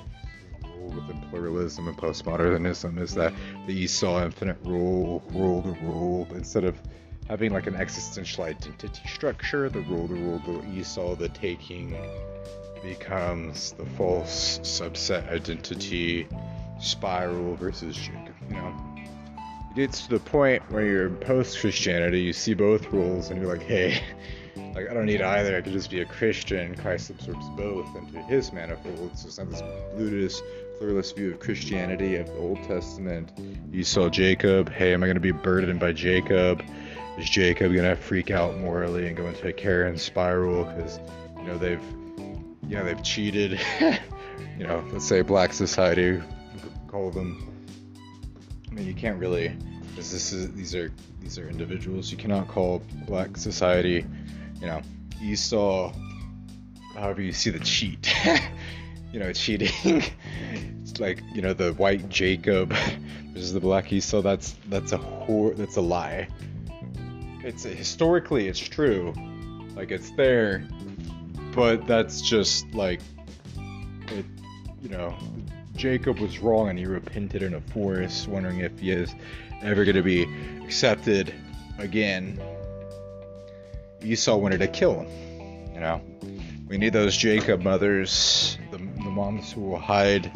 rule 0.64 0.90
within 0.92 1.22
pluralism 1.30 1.88
and 1.88 1.98
postmodernism 1.98 3.00
is 3.00 3.14
that 3.16 3.34
the 3.68 3.74
Esau 3.74 4.24
infinite 4.24 4.58
rule, 4.64 5.24
rule 5.32 5.62
to 5.64 5.72
rule, 5.86 6.28
instead 6.34 6.64
of 6.64 6.80
having 7.28 7.54
like 7.54 7.68
an 7.68 7.76
existential 7.76 8.44
identity 8.44 9.02
structure, 9.08 9.70
the 9.70 9.82
rule 9.82 10.08
to 10.08 10.16
rule, 10.16 10.40
the 10.40 10.80
Esau, 10.80 11.16
the 11.16 11.30
taking 11.30 11.96
becomes 12.82 13.74
the 13.74 13.86
false 13.86 14.60
subset 14.60 15.30
identity 15.30 16.28
spiral 16.80 17.56
versus. 17.56 18.08
You 18.08 18.56
know, 18.56 18.76
it 19.72 19.76
gets 19.76 20.08
to 20.08 20.10
the 20.10 20.20
point 20.20 20.64
where 20.72 20.86
you're 20.86 21.08
in 21.08 21.18
post 21.18 21.60
Christianity, 21.60 22.22
you 22.22 22.34
see 22.34 22.54
both 22.54 22.88
rules, 22.88 23.30
and 23.30 23.42
you're 23.42 23.52
like, 23.52 23.66
hey, 23.66 24.02
like 24.80 24.90
I 24.90 24.94
don't 24.94 25.06
need 25.06 25.22
either. 25.22 25.58
I 25.58 25.62
could 25.62 25.74
just 25.74 25.90
be 25.90 26.02
a 26.02 26.06
Christian. 26.06 26.76
Christ 26.76 27.10
absorbs 27.10 27.48
both 27.50 27.96
into 27.96 28.20
His 28.24 28.52
manifold. 28.52 29.18
So 29.18 29.28
it's 29.28 29.38
not 29.38 29.50
this 29.50 29.62
Buddhist 29.96 30.44
pluralist 30.78 31.16
view 31.16 31.32
of 31.32 31.40
Christianity 31.40 32.16
of 32.16 32.28
the 32.28 32.38
Old 32.38 32.64
Testament. 32.64 33.32
You 33.72 33.84
saw 33.84 34.10
Jacob. 34.10 34.72
Hey, 34.72 34.94
am 34.94 35.04
I 35.04 35.08
going 35.08 35.16
to 35.16 35.22
be 35.22 35.32
burdened 35.32 35.80
by 35.80 35.92
Jacob? 35.92 36.64
Is 37.18 37.30
Jacob 37.30 37.74
going 37.74 37.90
to 37.90 37.96
freak 37.96 38.32
out 38.32 38.58
morally 38.58 39.08
and 39.08 39.18
go 39.18 39.28
into 39.28 39.48
a 39.48 39.54
Karen 39.54 39.98
spiral 39.98 40.64
because 40.64 41.00
you 41.38 41.44
know 41.44 41.58
they've 41.58 41.84
you 42.68 42.78
know 42.78 42.86
they've 42.86 43.04
cheated? 43.04 43.60
you 44.58 44.66
know, 44.66 44.84
let's 44.92 45.06
say 45.06 45.22
black 45.22 45.54
society 45.54 46.22
call 46.90 47.12
them. 47.12 47.48
I 48.70 48.74
mean, 48.74 48.88
you 48.88 48.94
can't 48.94 49.20
really. 49.20 49.50
because 49.90 50.12
this 50.12 50.34
is 50.34 50.52
these 50.54 50.76
are 50.76 50.92
these 51.22 51.38
are 51.38 51.48
individuals. 51.48 52.12
You 52.12 52.18
cannot 52.18 52.48
call 52.48 52.82
black 53.06 53.38
society, 53.38 54.06
you 54.60 54.68
know, 54.68 54.82
Esau. 55.22 55.94
However, 56.96 57.22
you 57.22 57.32
see 57.32 57.50
the 57.50 57.60
cheat. 57.60 58.14
you 59.12 59.20
know, 59.20 59.32
cheating. 59.34 59.72
it's 60.82 61.00
like 61.00 61.22
you 61.34 61.42
know 61.42 61.54
the 61.54 61.74
white 61.74 62.10
Jacob 62.10 62.74
versus 63.34 63.54
the 63.54 63.60
black 63.60 63.92
Esau. 63.92 64.22
That's 64.22 64.56
that's 64.68 64.92
a 64.92 64.98
whore. 64.98 65.56
That's 65.56 65.78
a 65.78 65.82
lie. 65.82 66.28
It's 67.44 67.64
historically 67.64 68.48
it's 68.48 68.60
true, 68.60 69.14
like 69.76 69.92
it's 69.92 70.12
there, 70.12 70.68
but 71.56 71.88
that's 71.88 72.22
just 72.22 72.66
like 72.74 73.02
it. 74.10 74.26
You 74.82 74.90
know, 74.90 75.18
Jacob 75.76 76.20
was 76.20 76.40
wrong 76.40 76.70
and 76.70 76.78
he 76.78 76.86
repented 76.86 77.44
in 77.44 77.54
a 77.54 77.62
forest, 77.62 78.28
wondering 78.28 78.60
if 78.60 78.80
he 78.80 78.92
is 78.92 79.14
ever 79.62 79.84
going 79.84 79.96
to 79.96 80.04
be 80.04 80.28
accepted 80.64 81.34
again. 81.78 82.40
Esau 84.04 84.38
wanted 84.38 84.60
to 84.60 84.68
kill 84.68 85.02
him. 85.02 85.74
You 85.74 85.80
know, 85.80 86.02
we 86.68 86.78
need 86.78 86.94
those 86.94 87.16
Jacob 87.16 87.62
mothers, 87.62 88.58
the, 88.72 88.78
the 88.78 89.10
moms 89.10 89.52
who 89.52 89.62
will 89.62 89.80
hide 89.80 90.32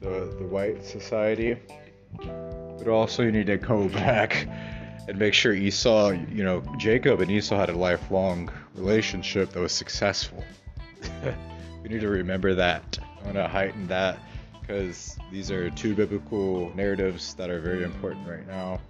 the, 0.00 0.34
the 0.38 0.46
white 0.46 0.84
society. 0.84 1.56
But 2.18 2.88
also, 2.88 3.22
you 3.22 3.32
need 3.32 3.46
to 3.46 3.56
go 3.56 3.88
back 4.06 4.48
and 5.08 5.18
make 5.18 5.34
sure 5.34 5.52
Esau, 5.52 6.10
you 6.10 6.44
know, 6.44 6.62
Jacob 6.78 7.20
and 7.20 7.30
Esau 7.30 7.56
had 7.56 7.70
a 7.70 7.76
lifelong 7.76 8.50
relationship 8.74 9.50
that 9.50 9.60
was 9.60 9.72
successful. 9.72 10.44
we 11.82 11.88
need 11.88 12.00
to 12.00 12.08
remember 12.08 12.54
that. 12.54 12.98
I 13.20 13.24
want 13.24 13.36
to 13.36 13.48
heighten 13.48 13.86
that 13.88 14.18
because 14.60 15.16
these 15.30 15.50
are 15.50 15.70
two 15.70 15.94
biblical 15.94 16.74
narratives 16.74 17.34
that 17.34 17.50
are 17.50 17.60
very 17.60 17.84
important 17.84 18.28
right 18.28 18.46
now, 18.46 18.80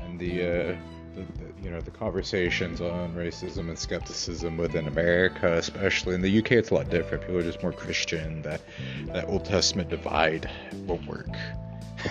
and 0.00 0.18
the, 0.18 0.72
uh, 0.72 0.76
the, 1.16 1.62
you 1.62 1.70
know 1.70 1.80
the 1.80 1.90
conversations 1.90 2.80
on 2.80 3.14
racism 3.14 3.68
and 3.68 3.78
skepticism 3.78 4.56
within 4.56 4.86
America, 4.86 5.54
especially 5.54 6.14
in 6.14 6.22
the 6.22 6.38
UK, 6.38 6.52
it's 6.52 6.70
a 6.70 6.74
lot 6.74 6.90
different. 6.90 7.22
People 7.22 7.38
are 7.38 7.42
just 7.42 7.62
more 7.62 7.72
Christian. 7.72 8.42
That 8.42 8.60
that 9.06 9.28
Old 9.28 9.44
Testament 9.44 9.88
divide 9.88 10.50
won't 10.86 11.06
work. 11.06 11.28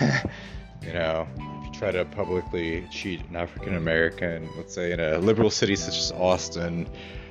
you 0.82 0.92
know, 0.92 1.26
if 1.36 1.66
you 1.66 1.72
try 1.72 1.90
to 1.90 2.04
publicly 2.04 2.86
cheat 2.90 3.20
an 3.28 3.36
African 3.36 3.76
American, 3.76 4.48
let's 4.56 4.74
say 4.74 4.92
in 4.92 5.00
a 5.00 5.18
liberal 5.18 5.50
city 5.50 5.76
such 5.76 5.96
as 5.96 6.12
Austin, 6.12 6.88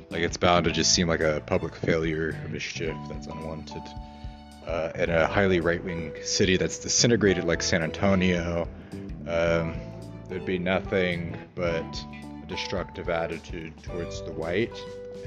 like 0.10 0.22
it's 0.22 0.38
bound 0.38 0.66
to 0.66 0.72
just 0.72 0.94
seem 0.94 1.08
like 1.08 1.22
a 1.22 1.44
public 1.46 1.76
failure, 1.76 2.38
a 2.46 2.50
mischief 2.50 2.96
that's 3.10 3.28
unwanted 3.28 3.84
uh, 4.68 4.92
in 4.96 5.10
a 5.10 5.28
highly 5.28 5.60
right 5.60 5.84
wing 5.84 6.14
city 6.24 6.58
that's 6.58 6.80
disintegrated 6.80 7.44
like 7.44 7.62
San 7.62 7.84
Antonio, 7.84 8.68
um, 9.28 9.76
there'd 10.28 10.46
be 10.46 10.60
nothing 10.60 11.38
but 11.56 12.06
a 12.44 12.46
destructive 12.48 13.10
attitude 13.10 13.74
towards 13.84 14.22
the 14.24 14.32
white, 14.32 14.76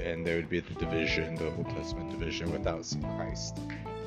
and 0.01 0.25
there 0.25 0.35
would 0.35 0.49
be 0.49 0.59
the 0.59 0.73
division, 0.75 1.35
the 1.35 1.53
Old 1.55 1.69
Testament 1.69 2.11
division, 2.11 2.51
without 2.51 2.85
Christ 3.15 3.59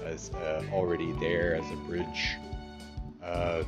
as 0.05 0.31
uh, 0.35 0.63
already 0.73 1.13
there 1.13 1.55
as 1.55 1.71
a 1.71 1.77
bridge, 1.89 2.37
uh, 3.23 3.63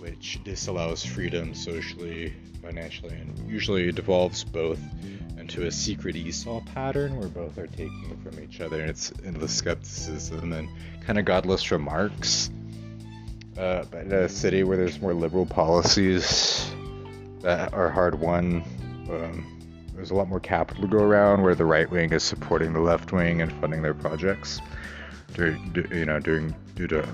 which 0.00 0.38
disallows 0.44 1.04
freedom 1.04 1.54
socially, 1.54 2.34
financially, 2.62 3.14
and 3.14 3.50
usually 3.50 3.90
devolves 3.92 4.44
both 4.44 4.80
into 5.38 5.66
a 5.66 5.70
secret 5.70 6.16
Esau 6.16 6.60
pattern 6.74 7.16
where 7.18 7.28
both 7.28 7.58
are 7.58 7.66
taking 7.66 8.18
from 8.22 8.42
each 8.42 8.60
other, 8.60 8.80
and 8.80 8.90
it's 8.90 9.12
endless 9.24 9.54
skepticism 9.54 10.52
and 10.52 10.68
kind 11.02 11.18
of 11.18 11.24
godless 11.24 11.70
remarks. 11.70 12.50
Uh, 13.58 13.84
but 13.90 14.02
in 14.02 14.12
a 14.12 14.28
city 14.28 14.64
where 14.64 14.76
there's 14.76 15.00
more 15.00 15.14
liberal 15.14 15.46
policies 15.46 16.70
that 17.40 17.72
are 17.72 17.88
hard 17.88 18.18
won, 18.18 18.62
um, 19.10 19.90
there's 19.94 20.10
a 20.10 20.14
lot 20.14 20.28
more 20.28 20.40
capital 20.40 20.82
to 20.82 20.88
go 20.88 21.02
around 21.02 21.42
where 21.42 21.54
the 21.54 21.64
right 21.64 21.88
wing 21.90 22.12
is 22.12 22.22
supporting 22.22 22.72
the 22.72 22.80
left 22.80 23.12
wing 23.12 23.40
and 23.40 23.52
funding 23.60 23.82
their 23.82 23.94
projects. 23.94 24.60
During, 25.34 25.86
you 25.90 26.04
know, 26.04 26.20
during 26.20 26.54
due 26.74 26.86
to 26.88 27.06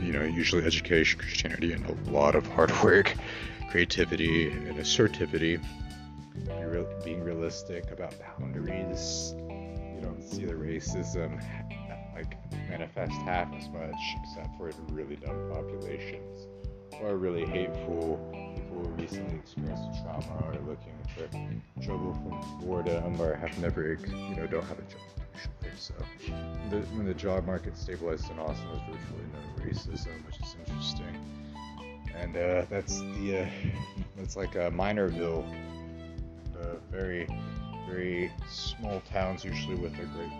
you 0.00 0.12
know 0.12 0.22
usually 0.22 0.64
education, 0.64 1.18
Christianity, 1.18 1.72
and 1.72 1.86
a 1.86 2.10
lot 2.10 2.34
of 2.34 2.46
hard 2.46 2.70
work, 2.82 3.14
creativity, 3.70 4.50
and 4.50 4.76
assertivity 4.76 5.60
being 7.04 7.24
realistic 7.24 7.90
about 7.90 8.14
boundaries. 8.38 9.34
You 9.48 10.00
don't 10.02 10.22
see 10.22 10.44
the 10.44 10.54
racism 10.54 11.42
like 12.20 12.36
manifest 12.68 13.12
half 13.22 13.52
as 13.54 13.68
much, 13.70 13.94
except 14.22 14.56
for 14.56 14.70
really 14.92 15.16
dumb 15.16 15.50
populations 15.52 16.46
or 17.00 17.16
really 17.16 17.46
hateful 17.46 18.18
people 18.54 18.82
who 18.82 18.88
recently 19.02 19.36
experienced 19.36 20.02
trauma 20.02 20.44
or 20.46 20.54
looking 20.68 20.94
for 21.14 21.82
trouble 21.82 22.12
from 22.14 22.60
boredom 22.60 23.20
or 23.20 23.34
have 23.34 23.56
never, 23.58 23.94
you 23.94 24.36
know, 24.36 24.46
don't 24.46 24.64
have 24.64 24.78
a 24.78 24.82
job. 24.82 25.00
So 25.76 25.94
the, 26.68 26.80
when 26.94 27.06
the 27.06 27.14
job 27.14 27.46
market 27.46 27.76
stabilized 27.76 28.30
in 28.30 28.38
Austin, 28.38 28.66
there's 28.70 28.98
virtually 28.98 29.26
no 29.32 29.64
racism, 29.64 30.26
which 30.26 30.38
is 30.40 30.56
interesting. 30.66 31.16
And 32.14 32.36
uh, 32.36 32.66
that's 32.68 33.00
the 33.00 33.40
uh, 33.40 33.70
that's 34.16 34.36
like 34.36 34.56
a 34.56 34.70
Minorville 34.70 35.46
very, 36.90 37.26
very 37.88 38.32
small 38.48 39.00
towns, 39.10 39.44
usually 39.44 39.76
with 39.76 39.92
a 39.94 40.04
great 40.04 40.32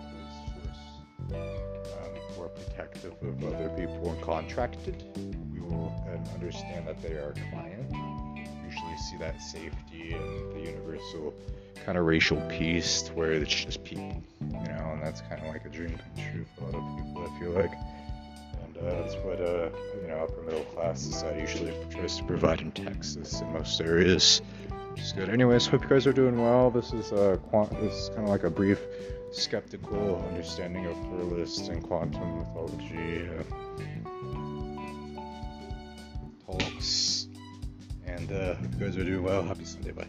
um, 1.35 2.13
who 2.35 2.43
are 2.43 2.49
protective 2.49 3.13
of 3.21 3.43
other 3.43 3.69
people 3.69 4.09
and 4.11 4.21
contracted. 4.21 5.03
We 5.53 5.59
will 5.59 5.93
and 6.07 6.27
understand 6.29 6.87
that 6.87 7.01
they 7.01 7.13
are 7.13 7.29
a 7.29 7.49
client. 7.51 7.91
Usually 8.65 8.97
see 8.97 9.17
that 9.17 9.41
safety 9.41 10.13
and 10.13 10.55
the 10.55 10.71
universal 10.71 11.33
kind 11.85 11.97
of 11.97 12.05
racial 12.05 12.39
peace 12.47 13.09
where 13.15 13.33
it's 13.33 13.53
just 13.53 13.83
people, 13.83 14.23
you 14.39 14.47
know, 14.47 14.91
and 14.93 15.01
that's 15.01 15.21
kind 15.21 15.41
of 15.41 15.47
like 15.47 15.65
a 15.65 15.69
dream 15.69 15.97
come 15.97 16.31
true 16.31 16.45
for 16.57 16.65
a 16.65 16.79
lot 16.79 16.89
of 16.89 17.05
people, 17.05 17.27
I 17.27 17.39
feel 17.39 17.51
like. 17.51 17.71
And 18.63 18.77
uh, 18.77 19.01
that's 19.01 19.15
what, 19.15 19.41
uh, 19.41 19.69
you 20.01 20.07
know, 20.07 20.23
upper 20.23 20.41
middle 20.43 20.63
class 20.65 21.01
society 21.01 21.41
usually 21.41 21.73
tries 21.89 22.17
to 22.17 22.23
provide 22.23 22.61
in 22.61 22.71
Texas 22.71 23.41
in 23.41 23.51
most 23.51 23.81
areas 23.81 24.41
which 24.91 25.01
is 25.01 25.13
good. 25.13 25.29
Anyways, 25.29 25.67
hope 25.67 25.83
you 25.83 25.89
guys 25.89 26.05
are 26.05 26.13
doing 26.13 26.41
well. 26.41 26.69
This 26.69 26.93
is 26.93 27.11
uh, 27.11 27.37
quant- 27.49 27.71
this 27.81 27.93
is 27.93 28.09
kind 28.09 28.23
of 28.23 28.29
like 28.29 28.43
a 28.43 28.49
brief 28.49 28.79
skeptical 29.31 30.23
understanding 30.29 30.85
of 30.85 30.95
pluralist 31.03 31.69
and 31.69 31.83
quantum 31.83 32.39
mythology 32.39 33.29
uh, 33.29 33.43
talks. 36.45 37.27
And 38.05 38.31
uh, 38.31 38.55
you 38.61 38.85
guys 38.85 38.97
are 38.97 39.03
doing 39.03 39.23
well. 39.23 39.43
Happy 39.43 39.65
Sunday. 39.65 39.91
Bye. 39.91 40.07